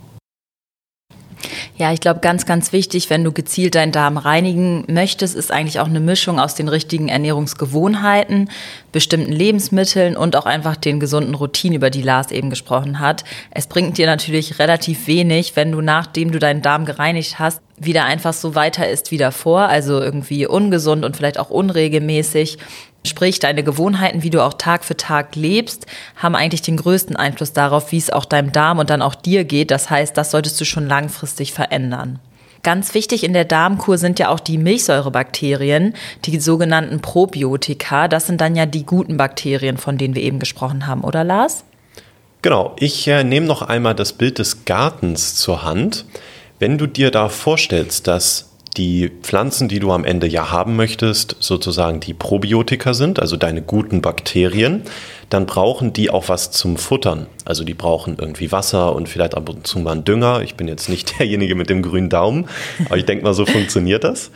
Ja, 1.82 1.92
ich 1.92 1.98
glaube, 1.98 2.20
ganz, 2.20 2.46
ganz 2.46 2.72
wichtig, 2.72 3.10
wenn 3.10 3.24
du 3.24 3.32
gezielt 3.32 3.74
deinen 3.74 3.90
Darm 3.90 4.16
reinigen 4.16 4.84
möchtest, 4.86 5.34
ist 5.34 5.50
eigentlich 5.50 5.80
auch 5.80 5.88
eine 5.88 5.98
Mischung 5.98 6.38
aus 6.38 6.54
den 6.54 6.68
richtigen 6.68 7.08
Ernährungsgewohnheiten, 7.08 8.50
bestimmten 8.92 9.32
Lebensmitteln 9.32 10.16
und 10.16 10.36
auch 10.36 10.46
einfach 10.46 10.76
den 10.76 11.00
gesunden 11.00 11.34
Routinen, 11.34 11.74
über 11.74 11.90
die 11.90 12.02
Lars 12.02 12.30
eben 12.30 12.50
gesprochen 12.50 13.00
hat. 13.00 13.24
Es 13.50 13.66
bringt 13.66 13.98
dir 13.98 14.06
natürlich 14.06 14.60
relativ 14.60 15.08
wenig, 15.08 15.56
wenn 15.56 15.72
du 15.72 15.80
nachdem 15.80 16.30
du 16.30 16.38
deinen 16.38 16.62
Darm 16.62 16.84
gereinigt 16.84 17.40
hast, 17.40 17.60
wieder 17.76 18.04
einfach 18.04 18.32
so 18.32 18.54
weiter 18.54 18.88
ist 18.88 19.10
wie 19.10 19.18
davor, 19.18 19.62
also 19.62 20.00
irgendwie 20.00 20.46
ungesund 20.46 21.04
und 21.04 21.16
vielleicht 21.16 21.40
auch 21.40 21.50
unregelmäßig. 21.50 22.58
Sprich, 23.04 23.40
deine 23.40 23.64
Gewohnheiten, 23.64 24.22
wie 24.22 24.30
du 24.30 24.42
auch 24.42 24.54
Tag 24.54 24.84
für 24.84 24.96
Tag 24.96 25.34
lebst, 25.34 25.86
haben 26.16 26.36
eigentlich 26.36 26.62
den 26.62 26.76
größten 26.76 27.16
Einfluss 27.16 27.52
darauf, 27.52 27.90
wie 27.90 27.98
es 27.98 28.10
auch 28.10 28.24
deinem 28.24 28.52
Darm 28.52 28.78
und 28.78 28.90
dann 28.90 29.02
auch 29.02 29.16
dir 29.16 29.44
geht. 29.44 29.70
Das 29.72 29.90
heißt, 29.90 30.16
das 30.16 30.30
solltest 30.30 30.60
du 30.60 30.64
schon 30.64 30.86
langfristig 30.86 31.52
verändern. 31.52 32.20
Ganz 32.62 32.94
wichtig 32.94 33.24
in 33.24 33.32
der 33.32 33.44
Darmkur 33.44 33.98
sind 33.98 34.20
ja 34.20 34.28
auch 34.28 34.38
die 34.38 34.56
Milchsäurebakterien, 34.56 35.94
die 36.24 36.38
sogenannten 36.38 37.00
Probiotika. 37.00 38.06
Das 38.06 38.28
sind 38.28 38.40
dann 38.40 38.54
ja 38.54 38.66
die 38.66 38.86
guten 38.86 39.16
Bakterien, 39.16 39.78
von 39.78 39.98
denen 39.98 40.14
wir 40.14 40.22
eben 40.22 40.38
gesprochen 40.38 40.86
haben, 40.86 41.02
oder 41.02 41.24
Lars? 41.24 41.64
Genau, 42.40 42.76
ich 42.78 43.08
äh, 43.08 43.24
nehme 43.24 43.46
noch 43.46 43.62
einmal 43.62 43.96
das 43.96 44.12
Bild 44.12 44.38
des 44.38 44.64
Gartens 44.64 45.34
zur 45.34 45.64
Hand. 45.64 46.04
Wenn 46.60 46.78
du 46.78 46.86
dir 46.86 47.10
da 47.10 47.28
vorstellst, 47.28 48.06
dass 48.06 48.51
die 48.76 49.10
Pflanzen, 49.22 49.68
die 49.68 49.80
du 49.80 49.92
am 49.92 50.04
Ende 50.04 50.26
ja 50.26 50.50
haben 50.50 50.76
möchtest, 50.76 51.36
sozusagen 51.40 52.00
die 52.00 52.14
Probiotika 52.14 52.94
sind, 52.94 53.20
also 53.20 53.36
deine 53.36 53.60
guten 53.60 54.00
Bakterien, 54.00 54.82
dann 55.28 55.46
brauchen 55.46 55.92
die 55.92 56.10
auch 56.10 56.28
was 56.28 56.50
zum 56.50 56.76
Futtern. 56.76 57.26
Also 57.44 57.64
die 57.64 57.74
brauchen 57.74 58.16
irgendwie 58.18 58.50
Wasser 58.50 58.94
und 58.94 59.08
vielleicht 59.08 59.34
ab 59.34 59.48
und 59.48 59.66
zu 59.66 59.78
mal 59.78 59.92
einen 59.92 60.04
Dünger. 60.04 60.42
Ich 60.42 60.54
bin 60.54 60.68
jetzt 60.68 60.88
nicht 60.88 61.18
derjenige 61.18 61.54
mit 61.54 61.68
dem 61.68 61.82
grünen 61.82 62.08
Daumen, 62.08 62.48
aber 62.86 62.96
ich 62.96 63.04
denke 63.04 63.24
mal, 63.24 63.34
so 63.34 63.44
funktioniert 63.44 64.04
das. 64.04 64.30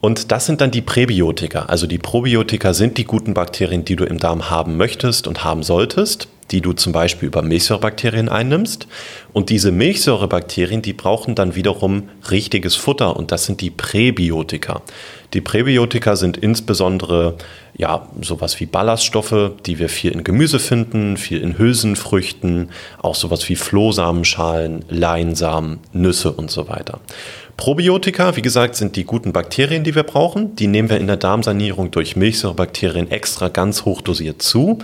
Und 0.00 0.30
das 0.30 0.46
sind 0.46 0.60
dann 0.60 0.70
die 0.70 0.82
Präbiotika. 0.82 1.66
Also 1.66 1.86
die 1.86 1.98
Probiotika 1.98 2.74
sind 2.74 2.98
die 2.98 3.04
guten 3.04 3.34
Bakterien, 3.34 3.84
die 3.84 3.96
du 3.96 4.04
im 4.04 4.18
Darm 4.18 4.50
haben 4.50 4.76
möchtest 4.76 5.26
und 5.26 5.42
haben 5.42 5.62
solltest 5.62 6.28
die 6.50 6.60
du 6.60 6.72
zum 6.72 6.92
Beispiel 6.92 7.28
über 7.28 7.42
Milchsäurebakterien 7.42 8.28
einnimmst. 8.28 8.86
Und 9.32 9.50
diese 9.50 9.72
Milchsäurebakterien, 9.72 10.82
die 10.82 10.92
brauchen 10.92 11.34
dann 11.34 11.54
wiederum 11.54 12.08
richtiges 12.30 12.76
Futter 12.76 13.16
und 13.16 13.32
das 13.32 13.46
sind 13.46 13.60
die 13.60 13.70
Präbiotika. 13.70 14.82
Die 15.34 15.40
Präbiotika 15.40 16.16
sind 16.16 16.36
insbesondere 16.36 17.36
ja 17.76 18.08
sowas 18.22 18.58
wie 18.60 18.66
Ballaststoffe, 18.66 19.52
die 19.66 19.78
wir 19.78 19.88
viel 19.88 20.12
in 20.12 20.24
Gemüse 20.24 20.58
finden, 20.58 21.16
viel 21.16 21.40
in 21.40 21.58
Hülsenfrüchten, 21.58 22.70
auch 23.02 23.16
sowas 23.16 23.48
wie 23.48 23.56
Flohsamenschalen, 23.56 24.84
Leinsamen, 24.88 25.80
Nüsse 25.92 26.32
und 26.32 26.50
so 26.50 26.68
weiter. 26.68 27.00
Probiotika, 27.56 28.36
wie 28.36 28.42
gesagt, 28.42 28.76
sind 28.76 28.96
die 28.96 29.04
guten 29.04 29.32
Bakterien, 29.32 29.82
die 29.82 29.94
wir 29.94 30.02
brauchen. 30.02 30.54
Die 30.56 30.66
nehmen 30.66 30.90
wir 30.90 30.98
in 30.98 31.06
der 31.06 31.16
Darmsanierung 31.16 31.90
durch 31.90 32.14
Milchsäurebakterien 32.14 33.10
extra 33.10 33.48
ganz 33.48 33.86
hoch 33.86 34.02
dosiert 34.02 34.42
zu. 34.42 34.78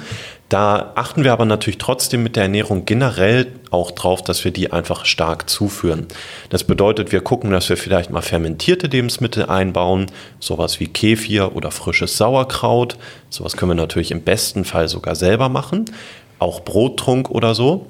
Da 0.53 0.93
achten 0.97 1.25
wir 1.25 1.33
aber 1.33 1.47
natürlich 1.47 1.79
trotzdem 1.79 2.23
mit 2.23 2.37
der 2.37 2.43
Ernährung 2.43 2.85
generell 2.85 3.51
auch 3.71 3.91
drauf, 3.91 4.21
dass 4.21 4.45
wir 4.45 4.51
die 4.51 4.71
einfach 4.71 5.07
stark 5.07 5.49
zuführen. 5.49 6.09
Das 6.51 6.65
bedeutet, 6.65 7.11
wir 7.11 7.23
gucken, 7.23 7.53
dass 7.53 7.71
wir 7.71 7.79
vielleicht 7.79 8.11
mal 8.11 8.21
fermentierte 8.21 8.87
Lebensmittel 8.87 9.47
einbauen, 9.47 10.09
sowas 10.41 10.79
wie 10.79 10.89
Kefir 10.89 11.57
oder 11.57 11.71
frisches 11.71 12.19
Sauerkraut. 12.19 12.99
Sowas 13.31 13.57
können 13.57 13.71
wir 13.71 13.77
natürlich 13.77 14.11
im 14.11 14.21
besten 14.21 14.67
Fall 14.67 14.89
sogar 14.89 15.15
selber 15.15 15.49
machen. 15.49 15.87
Auch 16.39 16.61
Brottrunk 16.61 17.31
oder 17.31 17.55
so. 17.55 17.87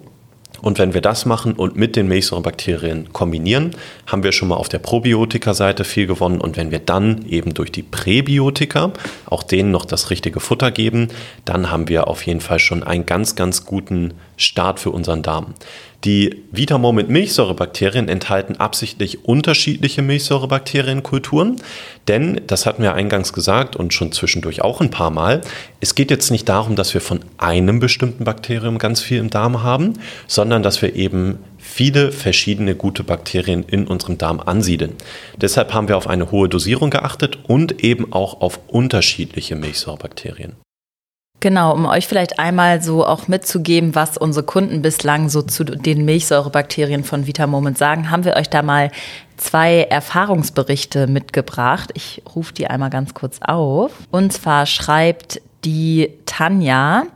Und 0.62 0.78
wenn 0.78 0.94
wir 0.94 1.02
das 1.02 1.26
machen 1.26 1.52
und 1.54 1.76
mit 1.76 1.96
den 1.96 2.08
Milchsäurebakterien 2.08 3.12
kombinieren, 3.12 3.72
haben 4.06 4.22
wir 4.22 4.32
schon 4.32 4.48
mal 4.48 4.56
auf 4.56 4.68
der 4.68 4.78
Probiotika-Seite 4.78 5.84
viel 5.84 6.06
gewonnen. 6.06 6.40
Und 6.40 6.56
wenn 6.56 6.70
wir 6.70 6.78
dann 6.78 7.26
eben 7.26 7.52
durch 7.52 7.72
die 7.72 7.82
Präbiotika 7.82 8.92
auch 9.26 9.42
denen 9.42 9.72
noch 9.72 9.84
das 9.84 10.10
richtige 10.10 10.40
Futter 10.40 10.70
geben, 10.70 11.08
dann 11.44 11.70
haben 11.70 11.88
wir 11.88 12.08
auf 12.08 12.24
jeden 12.26 12.40
Fall 12.40 12.60
schon 12.60 12.82
einen 12.82 13.04
ganz, 13.04 13.34
ganz 13.34 13.66
guten 13.66 14.14
Start 14.36 14.80
für 14.80 14.90
unseren 14.90 15.22
Darm. 15.22 15.54
Die 16.04 16.42
Vitamor 16.50 16.92
mit 16.92 17.10
Milchsäurebakterien 17.10 18.08
enthalten 18.08 18.56
absichtlich 18.56 19.24
unterschiedliche 19.24 20.02
Milchsäurebakterienkulturen, 20.02 21.62
denn, 22.08 22.40
das 22.48 22.66
hatten 22.66 22.82
wir 22.82 22.94
eingangs 22.94 23.32
gesagt 23.32 23.76
und 23.76 23.94
schon 23.94 24.10
zwischendurch 24.10 24.62
auch 24.62 24.80
ein 24.80 24.90
paar 24.90 25.10
Mal, 25.10 25.42
es 25.78 25.94
geht 25.94 26.10
jetzt 26.10 26.32
nicht 26.32 26.48
darum, 26.48 26.74
dass 26.74 26.92
wir 26.92 27.00
von 27.00 27.20
einem 27.38 27.78
bestimmten 27.78 28.24
Bakterium 28.24 28.78
ganz 28.78 29.00
viel 29.00 29.18
im 29.18 29.30
Darm 29.30 29.62
haben, 29.62 29.92
sondern 30.26 30.64
dass 30.64 30.82
wir 30.82 30.96
eben 30.96 31.38
viele 31.56 32.10
verschiedene 32.10 32.74
gute 32.74 33.04
Bakterien 33.04 33.62
in 33.62 33.86
unserem 33.86 34.18
Darm 34.18 34.40
ansiedeln. 34.40 34.94
Deshalb 35.36 35.72
haben 35.72 35.86
wir 35.86 35.96
auf 35.96 36.08
eine 36.08 36.32
hohe 36.32 36.48
Dosierung 36.48 36.90
geachtet 36.90 37.38
und 37.46 37.84
eben 37.84 38.12
auch 38.12 38.40
auf 38.40 38.58
unterschiedliche 38.66 39.54
Milchsäurebakterien. 39.54 40.56
Genau, 41.42 41.74
um 41.74 41.86
euch 41.86 42.06
vielleicht 42.06 42.38
einmal 42.38 42.80
so 42.82 43.04
auch 43.04 43.26
mitzugeben, 43.26 43.96
was 43.96 44.16
unsere 44.16 44.46
Kunden 44.46 44.80
bislang 44.80 45.28
so 45.28 45.42
zu 45.42 45.64
den 45.64 46.04
Milchsäurebakterien 46.04 47.02
von 47.02 47.26
Vitamoment 47.26 47.76
sagen, 47.76 48.12
haben 48.12 48.24
wir 48.24 48.36
euch 48.36 48.48
da 48.48 48.62
mal 48.62 48.92
zwei 49.38 49.80
Erfahrungsberichte 49.82 51.08
mitgebracht. 51.08 51.90
Ich 51.94 52.22
rufe 52.32 52.54
die 52.54 52.68
einmal 52.68 52.90
ganz 52.90 53.12
kurz 53.12 53.40
auf. 53.42 53.90
Und 54.12 54.32
zwar 54.32 54.66
schreibt 54.66 55.42
die 55.64 56.10
Tanja, 56.26 57.06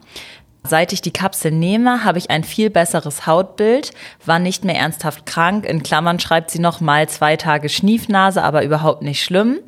Seit 0.64 0.92
ich 0.92 1.00
die 1.00 1.12
Kapsel 1.12 1.52
nehme, 1.52 2.02
habe 2.02 2.18
ich 2.18 2.28
ein 2.28 2.42
viel 2.42 2.70
besseres 2.70 3.28
Hautbild, 3.28 3.92
war 4.24 4.40
nicht 4.40 4.64
mehr 4.64 4.74
ernsthaft 4.74 5.24
krank. 5.24 5.64
In 5.64 5.84
Klammern 5.84 6.18
schreibt 6.18 6.50
sie 6.50 6.58
noch 6.58 6.80
mal 6.80 7.08
zwei 7.08 7.36
Tage 7.36 7.68
Schniefnase, 7.68 8.42
aber 8.42 8.64
überhaupt 8.64 9.02
nicht 9.02 9.22
schlimm 9.22 9.60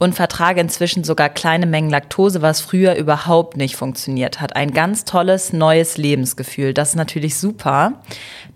und 0.00 0.14
vertrage 0.14 0.62
inzwischen 0.62 1.04
sogar 1.04 1.28
kleine 1.28 1.66
Mengen 1.66 1.90
Laktose, 1.90 2.40
was 2.40 2.62
früher 2.62 2.94
überhaupt 2.94 3.58
nicht 3.58 3.76
funktioniert 3.76 4.40
hat. 4.40 4.56
Ein 4.56 4.72
ganz 4.72 5.04
tolles 5.04 5.52
neues 5.52 5.98
Lebensgefühl. 5.98 6.72
Das 6.72 6.90
ist 6.90 6.94
natürlich 6.94 7.36
super. 7.36 8.00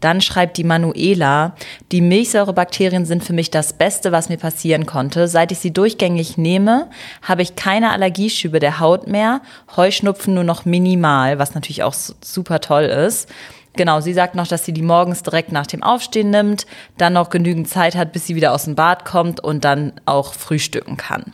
Dann 0.01 0.23
schreibt 0.23 0.57
die 0.57 0.65
Manuela, 0.65 1.55
die 1.93 2.01
Milchsäurebakterien 2.01 3.05
sind 3.05 3.23
für 3.23 3.35
mich 3.35 3.51
das 3.51 3.75
Beste, 3.75 4.11
was 4.11 4.31
mir 4.31 4.39
passieren 4.39 4.87
konnte. 4.87 5.29
Seit 5.29 5.53
ich 5.53 5.59
sie 5.59 5.71
durchgängig 5.71 6.39
nehme, 6.39 6.89
habe 7.21 7.43
ich 7.43 7.57
keine 7.57 7.91
Allergieschübe 7.91 8.59
der 8.59 8.81
Haut 8.81 9.07
mehr, 9.07 9.43
Heuschnupfen 9.77 10.33
nur 10.33 10.45
noch 10.45 10.65
minimal, 10.65 11.39
was 11.39 11.55
natürlich 11.55 11.83
auch 11.83 11.95
super 11.95 12.61
toll 12.61 12.85
ist. 12.85 13.29
Genau, 13.77 14.01
sie 14.01 14.13
sagt 14.13 14.35
noch, 14.37 14.47
dass 14.47 14.65
sie 14.65 14.73
die 14.73 14.83
morgens 14.83 15.23
direkt 15.23 15.51
nach 15.51 15.67
dem 15.67 15.83
Aufstehen 15.83 16.31
nimmt, 16.31 16.67
dann 16.97 17.15
noch 17.15 17.31
genügend 17.31 17.69
Zeit 17.69 17.97
hat, 17.97 18.13
bis 18.13 18.27
sie 18.27 18.37
wieder 18.37 18.53
aus 18.53 18.65
dem 18.65 18.77
Bad 18.77 19.05
kommt 19.05 19.41
und 19.41 19.65
dann 19.65 19.93
auch 20.07 20.35
frühstücken 20.35 20.97
kann. 20.97 21.33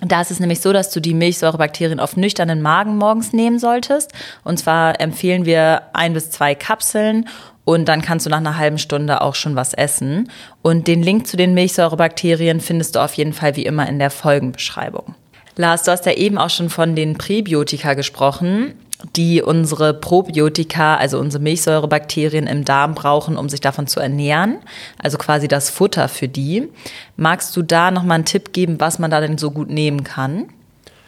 Da 0.00 0.20
ist 0.20 0.32
es 0.32 0.40
nämlich 0.40 0.60
so, 0.60 0.72
dass 0.72 0.90
du 0.90 1.00
die 1.00 1.14
Milchsäurebakterien 1.14 2.00
auf 2.00 2.16
nüchternen 2.16 2.60
Magen 2.60 2.98
morgens 2.98 3.32
nehmen 3.32 3.58
solltest. 3.58 4.12
Und 4.42 4.58
zwar 4.58 5.00
empfehlen 5.00 5.46
wir 5.46 5.82
ein 5.92 6.12
bis 6.12 6.30
zwei 6.30 6.54
Kapseln 6.56 7.28
und 7.64 7.86
dann 7.88 8.02
kannst 8.02 8.26
du 8.26 8.30
nach 8.30 8.38
einer 8.38 8.58
halben 8.58 8.78
Stunde 8.78 9.22
auch 9.22 9.36
schon 9.36 9.56
was 9.56 9.72
essen. 9.72 10.30
Und 10.62 10.88
den 10.88 11.02
Link 11.02 11.26
zu 11.26 11.36
den 11.36 11.54
Milchsäurebakterien 11.54 12.60
findest 12.60 12.96
du 12.96 13.00
auf 13.00 13.14
jeden 13.14 13.32
Fall 13.32 13.56
wie 13.56 13.64
immer 13.64 13.88
in 13.88 13.98
der 13.98 14.10
Folgenbeschreibung. 14.10 15.14
Lars, 15.56 15.84
du 15.84 15.92
hast 15.92 16.04
ja 16.04 16.12
eben 16.12 16.36
auch 16.36 16.50
schon 16.50 16.68
von 16.68 16.96
den 16.96 17.16
Präbiotika 17.16 17.94
gesprochen 17.94 18.74
die 19.16 19.42
unsere 19.42 19.94
Probiotika, 19.94 20.96
also 20.96 21.18
unsere 21.18 21.42
Milchsäurebakterien 21.42 22.46
im 22.46 22.64
Darm 22.64 22.94
brauchen, 22.94 23.36
um 23.36 23.48
sich 23.48 23.60
davon 23.60 23.86
zu 23.86 24.00
ernähren. 24.00 24.58
Also 24.98 25.18
quasi 25.18 25.48
das 25.48 25.70
Futter 25.70 26.08
für 26.08 26.28
die. 26.28 26.68
Magst 27.16 27.56
du 27.56 27.62
da 27.62 27.90
nochmal 27.90 28.16
einen 28.16 28.24
Tipp 28.24 28.52
geben, 28.52 28.80
was 28.80 28.98
man 28.98 29.10
da 29.10 29.20
denn 29.20 29.38
so 29.38 29.50
gut 29.50 29.70
nehmen 29.70 30.04
kann? 30.04 30.46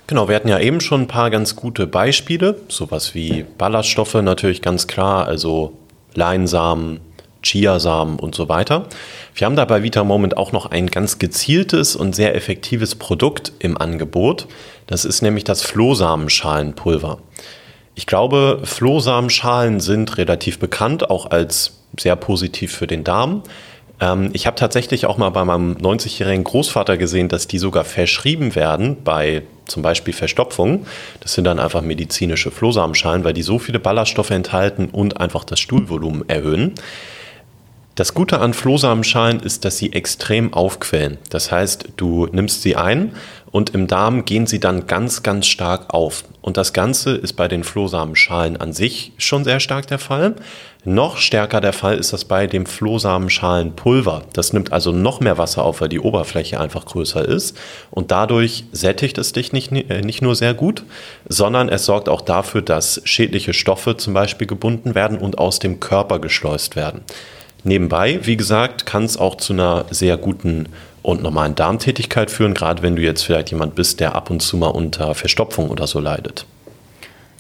Genau, 0.07 0.29
wir 0.29 0.37
hatten 0.37 0.49
ja 0.49 0.61
eben 0.61 0.81
schon 0.81 1.03
ein 1.03 1.09
paar 1.09 1.31
ganz 1.31 1.57
gute 1.57 1.87
Beispiele, 1.89 2.61
sowas 2.69 3.15
wie 3.15 3.45
Ballaststoffe 3.59 4.15
natürlich 4.15 4.63
ganz 4.63 4.87
klar, 4.87 5.27
also 5.27 5.73
Leinsamen, 6.15 7.01
Chiasamen 7.43 8.19
und 8.19 8.35
so 8.35 8.49
weiter. 8.49 8.87
Wir 9.35 9.47
haben 9.47 9.57
da 9.57 9.65
bei 9.65 9.83
Vita 9.83 10.05
Moment 10.05 10.37
auch 10.37 10.53
noch 10.53 10.67
ein 10.67 10.87
ganz 10.89 11.19
gezieltes 11.19 11.97
und 11.97 12.15
sehr 12.15 12.35
effektives 12.35 12.95
Produkt 12.95 13.53
im 13.59 13.77
Angebot. 13.77 14.47
Das 14.87 15.05
ist 15.05 15.23
nämlich 15.23 15.45
das 15.45 15.63
Flohsamenschalenpulver. 15.63 17.19
Ich 17.97 18.07
glaube, 18.07 18.61
Flohsamenschalen 18.63 19.81
sind 19.81 20.19
relativ 20.19 20.59
bekannt, 20.59 21.09
auch 21.09 21.31
als 21.31 21.79
sehr 21.99 22.15
positiv 22.15 22.73
für 22.73 22.87
den 22.87 23.05
Darm. 23.05 23.43
Ähm, 24.01 24.31
ich 24.35 24.47
habe 24.47 24.55
tatsächlich 24.55 25.07
auch 25.07 25.17
mal 25.17 25.31
bei 25.31 25.47
meinem 25.47 25.77
90-jährigen 25.79 26.45
Großvater 26.45 26.99
gesehen, 26.99 27.31
dass 27.31 27.49
die 27.49 27.59
sogar 27.59 27.85
verschrieben 27.85 28.55
werden 28.55 28.99
bei 29.03 29.45
zum 29.65 29.83
Beispiel 29.83 30.13
Verstopfung. 30.13 30.87
Das 31.21 31.33
sind 31.33 31.45
dann 31.45 31.59
einfach 31.59 31.81
medizinische 31.81 32.51
Flohsamenschalen, 32.51 33.25
weil 33.25 33.33
die 33.33 33.43
so 33.43 33.59
viele 33.59 33.79
Ballaststoffe 33.79 34.31
enthalten 34.31 34.91
und 34.93 35.19
einfach 35.19 35.45
das 35.45 35.59
Stuhlvolumen 35.59 36.29
erhöhen. 36.29 36.75
Das 37.95 38.13
Gute 38.13 38.41
an 38.41 38.53
Flohsamenschalen 38.53 39.41
ist, 39.41 39.65
dass 39.65 39.79
sie 39.79 39.95
extrem 39.95 40.53
aufquellen. 40.53 41.17
Das 41.31 41.51
heißt, 41.51 41.89
du 41.97 42.27
nimmst 42.31 42.61
sie 42.61 42.77
ein 42.77 43.13
und 43.57 43.71
im 43.71 43.87
Darm 43.87 44.27
gehen 44.27 44.47
sie 44.47 44.61
dann 44.61 44.87
ganz, 44.87 45.23
ganz 45.23 45.47
stark 45.47 45.95
auf. 45.95 46.25
Und 46.43 46.59
das 46.59 46.75
Ganze 46.75 47.17
ist 47.17 47.33
bei 47.33 47.49
den 47.49 47.65
Flohsamenschalen 47.65 48.59
an 48.59 48.75
sich 48.75 49.13
schon 49.17 49.45
sehr 49.45 49.61
stark 49.61 49.87
der 49.87 49.99
Fall. 49.99 50.35
Noch 50.85 51.17
stärker 51.17 51.63
der 51.63 51.73
Fall 51.73 51.97
ist 51.97 52.13
das 52.13 52.27
bei 52.27 52.47
dem 52.47 52.67
Flohsamenschalenpulver. 52.67 54.25
Das 54.35 54.53
nimmt 54.53 54.75
also 54.75 54.93
noch 54.93 55.21
mehr 55.21 55.39
Wasser 55.39 55.65
auf, 55.65 55.81
weil 55.81 55.89
die 55.89 56.01
Oberfläche 56.01 56.61
einfach 56.61 56.85
größer 56.85 57.27
ist. 57.27 57.57
Und 57.91 58.11
dadurch 58.11 58.65
sättigt 58.73 59.17
es 59.17 59.33
dich 59.33 59.55
nicht, 59.55 59.73
äh, 59.73 60.03
nicht 60.03 60.21
nur 60.21 60.35
sehr 60.35 60.53
gut, 60.53 60.85
sondern 61.27 61.71
es 61.71 61.87
sorgt 61.87 62.11
auch 62.11 62.21
dafür, 62.21 62.61
dass 62.61 63.01
schädliche 63.05 63.55
Stoffe 63.55 63.97
zum 63.97 64.13
Beispiel 64.13 64.47
gebunden 64.47 64.95
werden 64.95 65.17
und 65.17 65.39
aus 65.39 65.61
dem 65.61 65.81
Körper 65.81 66.19
geschleust 66.19 66.77
werden. 66.77 67.01
Nebenbei, 67.65 68.21
wie 68.23 68.37
gesagt, 68.37 68.85
kann 68.85 69.05
es 69.05 69.17
auch 69.17 69.37
zu 69.37 69.55
einer 69.55 69.87
sehr 69.91 70.19
guten 70.19 70.69
und 71.07 71.23
normalen 71.23 71.55
Darmtätigkeit 71.55 72.31
führen, 72.31 72.53
gerade 72.53 72.83
wenn 72.83 72.97
du 72.97 73.03
jetzt 73.03 73.23
vielleicht 73.23 73.51
jemand 73.51 73.77
bist, 73.77 74.01
der 74.01 74.17
ab 74.17 74.29
und 74.29 74.41
zu 74.41 74.57
mal 74.57 74.69
unter 74.69 75.15
Verstopfung 75.15 75.71
oder 75.71 75.87
so 75.87 76.01
leidet. 76.01 76.47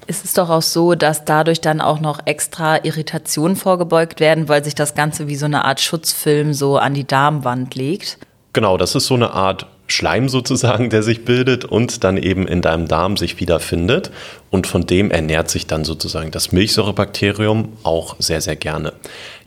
Ist 0.07 0.25
es 0.25 0.35
doch 0.35 0.51
auch 0.51 0.63
so, 0.63 0.95
dass 0.95 1.25
dadurch 1.25 1.61
dann 1.61 1.81
auch 1.81 1.99
noch 1.99 2.21
extra 2.27 2.85
Irritationen 2.85 3.57
vorgebeugt 3.57 4.21
werden, 4.21 4.49
weil 4.49 4.63
sich 4.63 4.77
das 4.77 4.95
Ganze 4.95 5.27
wie 5.27 5.35
so 5.35 5.47
eine 5.47 5.65
Art 5.65 5.81
Schutzfilm 5.81 6.55
so 6.55 6.79
an 6.79 6.95
die 6.95 7.05
Darmwand 7.05 7.75
legt? 7.75 8.19
Genau, 8.53 8.77
das 8.77 8.95
ist 8.95 9.07
so 9.07 9.15
eine 9.15 9.33
Art 9.33 9.67
Schleim 9.89 10.29
sozusagen, 10.29 10.91
der 10.91 11.03
sich 11.03 11.25
bildet 11.25 11.65
und 11.65 12.05
dann 12.05 12.17
eben 12.17 12.47
in 12.47 12.63
deinem 12.63 12.89
Darm 12.89 13.17
sich 13.17 13.41
wiederfindet. 13.41 14.11
Und 14.51 14.67
von 14.67 14.87
dem 14.87 15.11
ernährt 15.11 15.51
sich 15.51 15.67
dann 15.67 15.85
sozusagen 15.85 16.31
das 16.31 16.53
Milchsäurebakterium 16.53 17.73
auch 17.83 18.17
sehr, 18.19 18.41
sehr 18.41 18.57
gerne. 18.57 18.93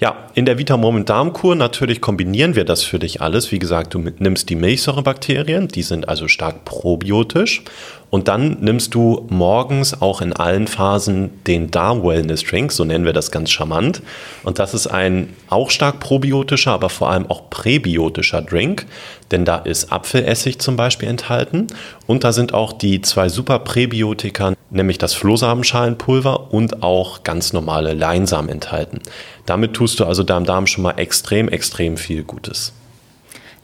Ja, 0.02 0.16
in 0.34 0.46
der 0.46 0.58
Vita 0.58 0.78
Darmkur 0.78 1.56
natürlich 1.56 2.00
kombinieren 2.00 2.56
wir 2.56 2.64
das 2.64 2.84
für 2.84 3.00
dich 3.00 3.22
alles. 3.22 3.52
Wie 3.52 3.60
gesagt, 3.60 3.94
du 3.94 4.00
nimmst 4.00 4.50
die 4.50 4.56
Milchsäurebakterien, 4.56 5.68
die 5.68 5.82
sind 5.82 6.08
also 6.08 6.30
stark 6.30 6.64
probiotisch. 6.64 7.64
Und 8.10 8.30
dann 8.30 8.58
nimmst 8.62 8.96
du 8.96 9.28
morgens 9.30 10.02
auch 10.02 10.22
in 10.22 10.32
allen 10.32 10.68
Phasen 10.68 11.44
den 11.46 11.70
Darm 11.70 12.02
Wellness 12.02 12.44
Drink, 12.44 12.72
so 12.72 12.86
nennen 12.86 13.04
wir 13.04 13.14
das 13.14 13.30
ganz 13.30 13.52
charmant. 13.52 14.02
Und 14.44 14.58
das 14.58 14.74
ist 14.74 14.88
ein 14.88 15.36
auch 15.50 15.70
stark 15.70 16.00
probiotischer, 16.00 16.72
aber 16.72 16.90
vor 16.90 17.10
allem 17.10 17.30
auch 17.30 17.50
präbiotischer 17.50 18.42
Drink, 18.42 18.86
denn 19.32 19.44
da 19.44 19.58
ist 19.58 19.92
Apfelessig 19.92 20.60
zum 20.60 20.78
Beispiel 20.78 21.10
enthalten. 21.10 21.68
Und 22.10 22.24
da 22.24 22.34
sind 22.34 22.56
auch 22.56 22.74
die 22.74 23.02
zwei 23.02 23.30
super 23.30 23.60
Präbiotika, 23.60 24.54
nämlich 24.72 24.98
das 24.98 25.14
Flohsamenschalenpulver 25.14 26.52
und 26.52 26.82
auch 26.82 27.24
ganz 27.24 27.54
normale 27.54 27.94
Leinsamen 27.94 28.50
enthalten. 28.50 29.00
Damit 29.46 29.76
tust 29.76 30.00
du 30.00 30.06
also 30.06 30.24
deinem 30.24 30.44
Darm 30.44 30.66
schon 30.66 30.82
mal 30.82 30.98
extrem, 30.98 31.50
extrem 31.50 31.98
viel 31.98 32.24
Gutes. 32.24 32.74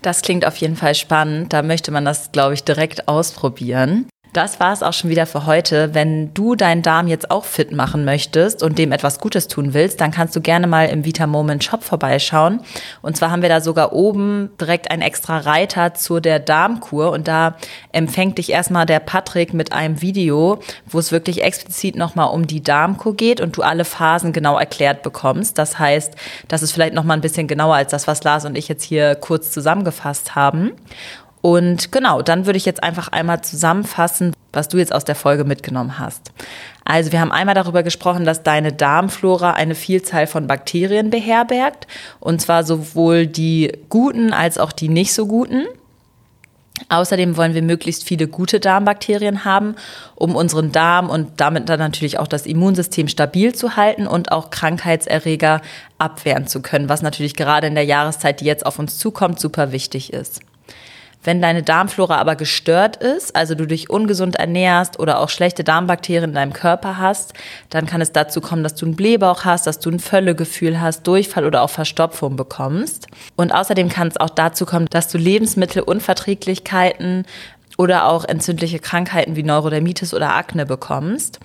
Das 0.03 0.21
klingt 0.21 0.45
auf 0.45 0.57
jeden 0.57 0.75
Fall 0.75 0.93
spannend. 0.93 1.53
Da 1.53 1.63
möchte 1.63 1.89
man 1.89 2.05
das, 2.05 2.31
glaube 2.31 2.53
ich, 2.53 2.63
direkt 2.63 3.07
ausprobieren. 3.07 4.05
Das 4.35 4.59
war 4.59 4.73
es 4.73 4.83
auch 4.83 4.91
schon 4.91 5.09
wieder 5.09 5.27
für 5.27 5.45
heute. 5.45 5.93
Wenn 5.93 6.33
du 6.33 6.55
deinen 6.55 6.81
Darm 6.81 7.07
jetzt 7.07 7.31
auch 7.31 7.45
fit 7.45 7.71
machen 7.71 8.03
möchtest 8.03 8.63
und 8.63 8.77
dem 8.77 8.91
etwas 8.91 9.21
Gutes 9.21 9.47
tun 9.47 9.73
willst, 9.73 10.01
dann 10.01 10.11
kannst 10.11 10.35
du 10.35 10.41
gerne 10.41 10.67
mal 10.67 10.89
im 10.89 11.05
Vita 11.05 11.25
Moment 11.25 11.63
Shop 11.63 11.85
vorbeischauen. 11.85 12.59
Und 13.01 13.15
zwar 13.15 13.31
haben 13.31 13.43
wir 13.43 13.47
da 13.47 13.61
sogar 13.61 13.93
oben 13.93 14.49
direkt 14.59 14.91
einen 14.91 15.01
extra 15.01 15.37
Reiter 15.37 15.93
zu 15.93 16.19
der 16.19 16.39
Darmkur 16.39 17.11
und 17.11 17.29
da 17.29 17.55
empfängt 17.93 18.37
dich 18.37 18.51
erstmal 18.51 18.85
der 18.85 18.99
Patrick 18.99 19.53
mit 19.53 19.71
einem 19.71 20.01
Video, 20.01 20.59
wo 20.85 20.99
es 20.99 21.13
wirklich 21.13 21.41
explizit 21.41 21.95
nochmal 21.95 22.27
um 22.33 22.45
die 22.45 22.61
Darmkur 22.61 23.15
geht 23.15 23.39
und 23.39 23.55
du 23.55 23.61
alle 23.61 23.85
Phasen 23.85 24.33
genau 24.33 24.59
erklärt 24.59 25.01
bekommst. 25.01 25.57
Das 25.57 25.79
heißt, 25.79 26.13
das 26.49 26.61
ist 26.61 26.73
vielleicht 26.73 26.93
nochmal 26.93 27.17
ein 27.17 27.21
bisschen 27.21 27.47
genauer 27.47 27.75
als 27.75 27.91
das, 27.91 28.05
was 28.05 28.21
Lars 28.25 28.43
und 28.43 28.57
ich 28.57 28.67
jetzt 28.67 28.83
hier 28.83 29.15
kurz 29.15 29.51
zusammengefasst 29.51 30.35
haben. 30.35 30.73
Und 31.45 31.91
genau, 31.91 32.23
dann 32.23 32.47
würde 32.47 32.57
ich 32.57 32.65
jetzt 32.65 32.81
einfach 32.81 33.09
einmal 33.09 33.41
zusammenfassen, 33.41 34.33
was 34.51 34.67
du 34.67 34.79
jetzt 34.79 34.91
aus 34.91 35.05
der 35.05 35.13
Folge 35.13 35.43
mitgenommen 35.43 35.99
hast. 35.99 36.31
Also 36.85 37.11
wir 37.11 37.21
haben 37.21 37.31
einmal 37.31 37.53
darüber 37.53 37.83
gesprochen, 37.83 38.25
dass 38.25 38.41
deine 38.41 38.73
Darmflora 38.73 39.51
eine 39.51 39.75
Vielzahl 39.75 40.25
von 40.25 40.47
Bakterien 40.47 41.11
beherbergt, 41.11 41.85
und 42.19 42.41
zwar 42.41 42.63
sowohl 42.63 43.27
die 43.27 43.71
guten 43.89 44.33
als 44.33 44.57
auch 44.57 44.71
die 44.71 44.89
nicht 44.89 45.13
so 45.13 45.27
guten. 45.27 45.67
Außerdem 46.89 47.37
wollen 47.37 47.53
wir 47.53 47.61
möglichst 47.61 48.05
viele 48.05 48.27
gute 48.27 48.59
Darmbakterien 48.59 49.45
haben, 49.45 49.75
um 50.15 50.35
unseren 50.35 50.71
Darm 50.71 51.11
und 51.11 51.39
damit 51.41 51.69
dann 51.69 51.77
natürlich 51.77 52.17
auch 52.17 52.27
das 52.27 52.47
Immunsystem 52.47 53.07
stabil 53.07 53.53
zu 53.53 53.75
halten 53.75 54.07
und 54.07 54.31
auch 54.31 54.49
Krankheitserreger 54.49 55.61
abwehren 55.99 56.47
zu 56.47 56.63
können, 56.63 56.89
was 56.89 57.03
natürlich 57.03 57.35
gerade 57.35 57.67
in 57.67 57.75
der 57.75 57.85
Jahreszeit, 57.85 58.41
die 58.41 58.45
jetzt 58.45 58.65
auf 58.65 58.79
uns 58.79 58.97
zukommt, 58.97 59.39
super 59.39 59.71
wichtig 59.71 60.11
ist. 60.11 60.41
Wenn 61.25 61.41
deine 61.41 61.63
Darmflora 61.63 62.17
aber 62.17 62.35
gestört 62.35 62.97
ist, 62.97 63.35
also 63.35 63.55
du 63.55 63.65
dich 63.65 63.89
ungesund 63.89 64.35
ernährst 64.35 64.99
oder 64.99 65.19
auch 65.19 65.29
schlechte 65.29 65.63
Darmbakterien 65.63 66.29
in 66.29 66.35
deinem 66.35 66.53
Körper 66.53 66.99
hast, 66.99 67.33
dann 67.71 67.87
kann 67.87 67.99
es 67.99 68.11
dazu 68.11 68.41
kommen, 68.41 68.61
dass 68.61 68.75
du 68.75 68.85
einen 68.85 68.95
Blähbauch 68.95 69.43
hast, 69.43 69.65
dass 69.65 69.79
du 69.79 69.89
ein 69.89 69.99
Völlegefühl 69.99 70.79
hast, 70.79 71.07
Durchfall 71.07 71.45
oder 71.45 71.63
auch 71.63 71.71
Verstopfung 71.71 72.35
bekommst. 72.35 73.07
Und 73.35 73.53
außerdem 73.53 73.89
kann 73.89 74.07
es 74.07 74.17
auch 74.17 74.29
dazu 74.29 74.67
kommen, 74.67 74.85
dass 74.91 75.07
du 75.07 75.17
Lebensmittelunverträglichkeiten 75.17 77.25
oder 77.77 78.07
auch 78.07 78.25
entzündliche 78.25 78.79
Krankheiten 78.79 79.35
wie 79.35 79.43
Neurodermitis 79.43 80.13
oder 80.13 80.35
Akne 80.35 80.67
bekommst. 80.67 81.39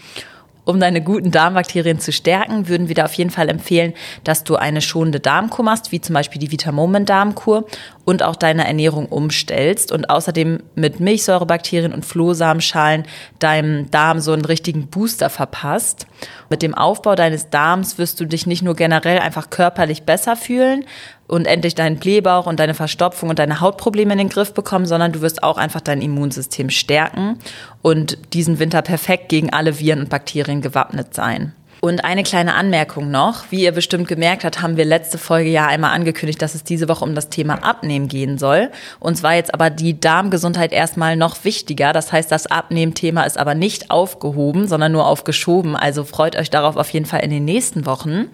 Um 0.65 0.79
deine 0.79 1.03
guten 1.03 1.31
Darmbakterien 1.31 1.99
zu 1.99 2.13
stärken, 2.13 2.69
würden 2.69 2.89
wir 2.89 2.95
dir 2.95 3.05
auf 3.05 3.15
jeden 3.15 3.31
Fall 3.31 3.49
empfehlen, 3.49 3.95
dass 4.25 4.45
du 4.45 4.57
eine 4.57 4.81
schonende 4.81 5.21
Darmkur 5.21 5.65
machst, 5.65 5.93
wie 5.93 6.01
zum 6.01 6.15
Beispiel 6.15 6.41
die 6.41 6.53
Vitamomen 6.53 7.07
Darmkur 7.07 7.67
und 8.05 8.23
auch 8.23 8.37
deine 8.37 8.67
Ernährung 8.67 9.07
umstellst 9.07 9.93
und 9.93 10.11
außerdem 10.11 10.63
mit 10.75 11.01
Milchsäurebakterien 11.01 11.93
und 11.93 12.05
Flohsamenschalen 12.05 13.05
deinem 13.39 13.91
Darm 13.91 14.21
so 14.21 14.33
einen 14.33 14.45
richtigen 14.45 14.89
Booster 14.89 15.31
verpasst. 15.31 16.07
Mit 16.51 16.63
dem 16.63 16.75
Aufbau 16.75 17.15
deines 17.15 17.51
Darms 17.51 17.99
wirst 17.99 18.21
du 18.21 18.25
dich 18.25 18.47
nicht 18.47 18.63
nur 18.63 18.75
generell 18.75 19.21
einfach 19.21 19.51
körperlich 19.51 20.03
besser 20.03 20.37
fühlen, 20.37 20.85
und 21.31 21.47
endlich 21.47 21.75
deinen 21.75 21.97
Blähbauch 21.97 22.47
und 22.47 22.61
deine 22.61 22.75
Verstopfung 22.75 23.29
und 23.29 23.39
deine 23.39 23.61
Hautprobleme 23.61 24.13
in 24.13 24.19
den 24.19 24.29
Griff 24.29 24.53
bekommen, 24.53 24.87
sondern 24.87 25.13
du 25.13 25.21
wirst 25.21 25.43
auch 25.43 25.57
einfach 25.57 25.81
dein 25.81 26.03
Immunsystem 26.03 26.71
stärken 26.71 27.39
und 27.83 28.19
diesen 28.35 28.59
Winter 28.59 28.83
perfekt 28.83 29.29
gegen 29.29 29.53
alle 29.53 29.79
Viren 29.79 30.01
und 30.01 30.11
Bakterien 30.11 30.61
gewappnet 30.61 31.15
sein. 31.15 31.55
Und 31.81 32.05
eine 32.05 32.25
kleine 32.25 32.55
Anmerkung 32.55 33.11
noch. 33.11 33.45
Wie 33.51 33.63
ihr 33.63 33.73
bestimmt 33.73 34.07
gemerkt 34.07 34.45
habt, 34.45 34.61
haben 34.61 34.77
wir 34.77 34.85
letzte 34.85 35.17
Folge 35.17 35.49
ja 35.49 35.67
einmal 35.67 35.93
angekündigt, 35.93 36.43
dass 36.43 36.55
es 36.55 36.63
diese 36.63 36.89
Woche 36.89 37.05
um 37.05 37.15
das 37.15 37.31
Thema 37.31 37.65
Abnehmen 37.65 38.07
gehen 38.09 38.37
soll. 38.37 38.71
Uns 38.99 39.23
war 39.23 39.35
jetzt 39.35 39.55
aber 39.55 39.71
die 39.71 39.99
Darmgesundheit 39.99 40.73
erstmal 40.73 41.17
noch 41.17 41.43
wichtiger. 41.45 41.95
Das 41.95 42.13
heißt, 42.13 42.31
das 42.31 42.47
Abnehmen-Thema 42.47 43.23
ist 43.23 43.39
aber 43.39 43.55
nicht 43.55 43.91
aufgehoben, 43.91 44.69
sondern 44.69 44.93
nur 44.93 45.07
aufgeschoben. 45.07 45.75
Also 45.75 46.05
freut 46.05 46.37
euch 46.37 46.51
darauf 46.51 46.77
auf 46.77 46.91
jeden 46.91 47.07
Fall 47.07 47.21
in 47.21 47.31
den 47.31 47.47
nächsten 47.47 47.87
Wochen. 47.87 48.27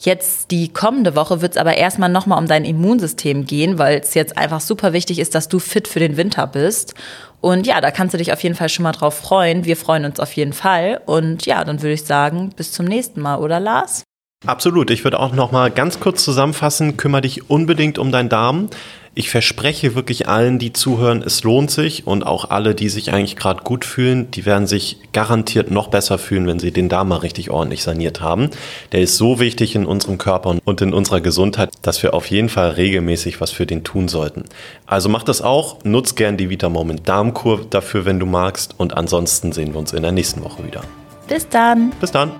Jetzt 0.00 0.50
die 0.50 0.72
kommende 0.72 1.16
Woche 1.16 1.40
wird 1.40 1.52
es 1.52 1.58
aber 1.58 1.76
erstmal 1.76 2.08
nochmal 2.08 2.38
um 2.38 2.46
dein 2.46 2.64
Immunsystem 2.64 3.46
gehen, 3.46 3.78
weil 3.78 3.98
es 3.98 4.14
jetzt 4.14 4.36
einfach 4.36 4.60
super 4.60 4.92
wichtig 4.92 5.18
ist, 5.18 5.34
dass 5.34 5.48
du 5.48 5.58
fit 5.58 5.88
für 5.88 6.00
den 6.00 6.16
Winter 6.16 6.46
bist. 6.46 6.94
Und 7.40 7.66
ja, 7.66 7.80
da 7.80 7.90
kannst 7.90 8.14
du 8.14 8.18
dich 8.18 8.32
auf 8.32 8.42
jeden 8.42 8.54
Fall 8.54 8.68
schon 8.68 8.82
mal 8.82 8.92
drauf 8.92 9.14
freuen. 9.14 9.64
Wir 9.64 9.76
freuen 9.76 10.04
uns 10.04 10.20
auf 10.20 10.32
jeden 10.32 10.52
Fall. 10.52 11.00
Und 11.06 11.46
ja, 11.46 11.64
dann 11.64 11.82
würde 11.82 11.94
ich 11.94 12.04
sagen, 12.04 12.50
bis 12.56 12.72
zum 12.72 12.86
nächsten 12.86 13.20
Mal, 13.20 13.36
oder 13.38 13.60
Lars? 13.60 14.02
Absolut. 14.44 14.90
Ich 14.90 15.04
würde 15.04 15.18
auch 15.18 15.32
noch 15.32 15.52
mal 15.52 15.70
ganz 15.70 16.00
kurz 16.00 16.24
zusammenfassen. 16.24 16.96
Kümmere 16.96 17.22
dich 17.22 17.48
unbedingt 17.50 17.98
um 17.98 18.12
deinen 18.12 18.28
Darm. 18.28 18.68
Ich 19.18 19.30
verspreche 19.30 19.94
wirklich 19.94 20.28
allen, 20.28 20.58
die 20.58 20.74
zuhören, 20.74 21.22
es 21.24 21.42
lohnt 21.42 21.70
sich 21.70 22.06
und 22.06 22.26
auch 22.26 22.50
alle, 22.50 22.74
die 22.74 22.90
sich 22.90 23.14
eigentlich 23.14 23.34
gerade 23.34 23.62
gut 23.62 23.86
fühlen, 23.86 24.30
die 24.30 24.44
werden 24.44 24.66
sich 24.66 24.98
garantiert 25.14 25.70
noch 25.70 25.88
besser 25.88 26.18
fühlen, 26.18 26.46
wenn 26.46 26.58
sie 26.58 26.70
den 26.70 26.90
Darm 26.90 27.08
mal 27.08 27.16
richtig 27.16 27.48
ordentlich 27.48 27.82
saniert 27.82 28.20
haben. 28.20 28.50
Der 28.92 29.00
ist 29.00 29.16
so 29.16 29.40
wichtig 29.40 29.74
in 29.74 29.86
unserem 29.86 30.18
Körper 30.18 30.58
und 30.62 30.82
in 30.82 30.92
unserer 30.92 31.22
Gesundheit, 31.22 31.70
dass 31.80 32.02
wir 32.02 32.12
auf 32.12 32.26
jeden 32.26 32.50
Fall 32.50 32.72
regelmäßig 32.72 33.40
was 33.40 33.52
für 33.52 33.64
den 33.64 33.84
tun 33.84 34.08
sollten. 34.08 34.44
Also 34.84 35.08
mach 35.08 35.22
das 35.22 35.40
auch, 35.40 35.82
nutz 35.82 36.14
gern 36.14 36.36
die 36.36 36.50
Vita 36.50 36.68
Moment 36.68 37.08
Darmkur 37.08 37.64
dafür, 37.70 38.04
wenn 38.04 38.20
du 38.20 38.26
magst 38.26 38.74
und 38.76 38.98
ansonsten 38.98 39.50
sehen 39.50 39.72
wir 39.72 39.78
uns 39.78 39.94
in 39.94 40.02
der 40.02 40.12
nächsten 40.12 40.44
Woche 40.44 40.62
wieder. 40.62 40.82
Bis 41.26 41.48
dann. 41.48 41.90
Bis 42.02 42.12
dann. 42.12 42.32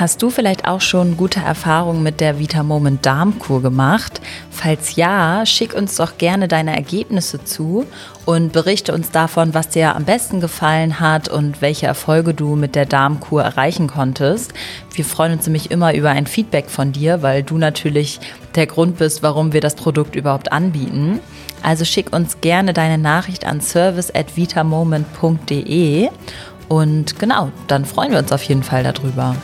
Hast 0.00 0.22
du 0.22 0.30
vielleicht 0.30 0.66
auch 0.66 0.80
schon 0.80 1.18
gute 1.18 1.40
Erfahrungen 1.40 2.02
mit 2.02 2.20
der 2.20 2.38
Vita 2.38 2.62
Moment 2.62 3.04
Darmkur 3.04 3.60
gemacht? 3.60 4.22
Falls 4.50 4.96
ja, 4.96 5.44
schick 5.44 5.74
uns 5.74 5.96
doch 5.96 6.16
gerne 6.16 6.48
deine 6.48 6.74
Ergebnisse 6.74 7.44
zu 7.44 7.84
und 8.24 8.54
berichte 8.54 8.94
uns 8.94 9.10
davon, 9.10 9.52
was 9.52 9.68
dir 9.68 9.94
am 9.94 10.06
besten 10.06 10.40
gefallen 10.40 11.00
hat 11.00 11.28
und 11.28 11.60
welche 11.60 11.86
Erfolge 11.86 12.32
du 12.32 12.56
mit 12.56 12.76
der 12.76 12.86
Darmkur 12.86 13.42
erreichen 13.42 13.88
konntest. 13.88 14.54
Wir 14.94 15.04
freuen 15.04 15.32
uns 15.32 15.44
nämlich 15.44 15.70
immer 15.70 15.92
über 15.92 16.08
ein 16.08 16.26
Feedback 16.26 16.70
von 16.70 16.92
dir, 16.92 17.20
weil 17.20 17.42
du 17.42 17.58
natürlich 17.58 18.20
der 18.54 18.66
Grund 18.66 18.96
bist, 18.96 19.22
warum 19.22 19.52
wir 19.52 19.60
das 19.60 19.74
Produkt 19.74 20.16
überhaupt 20.16 20.50
anbieten. 20.50 21.20
Also 21.62 21.84
schick 21.84 22.16
uns 22.16 22.40
gerne 22.40 22.72
deine 22.72 22.96
Nachricht 22.96 23.44
an 23.44 23.60
service@vitamoment.de 23.60 26.08
und 26.68 27.18
genau, 27.18 27.52
dann 27.66 27.84
freuen 27.84 28.12
wir 28.12 28.18
uns 28.18 28.32
auf 28.32 28.44
jeden 28.44 28.62
Fall 28.62 28.82
darüber. 28.82 29.36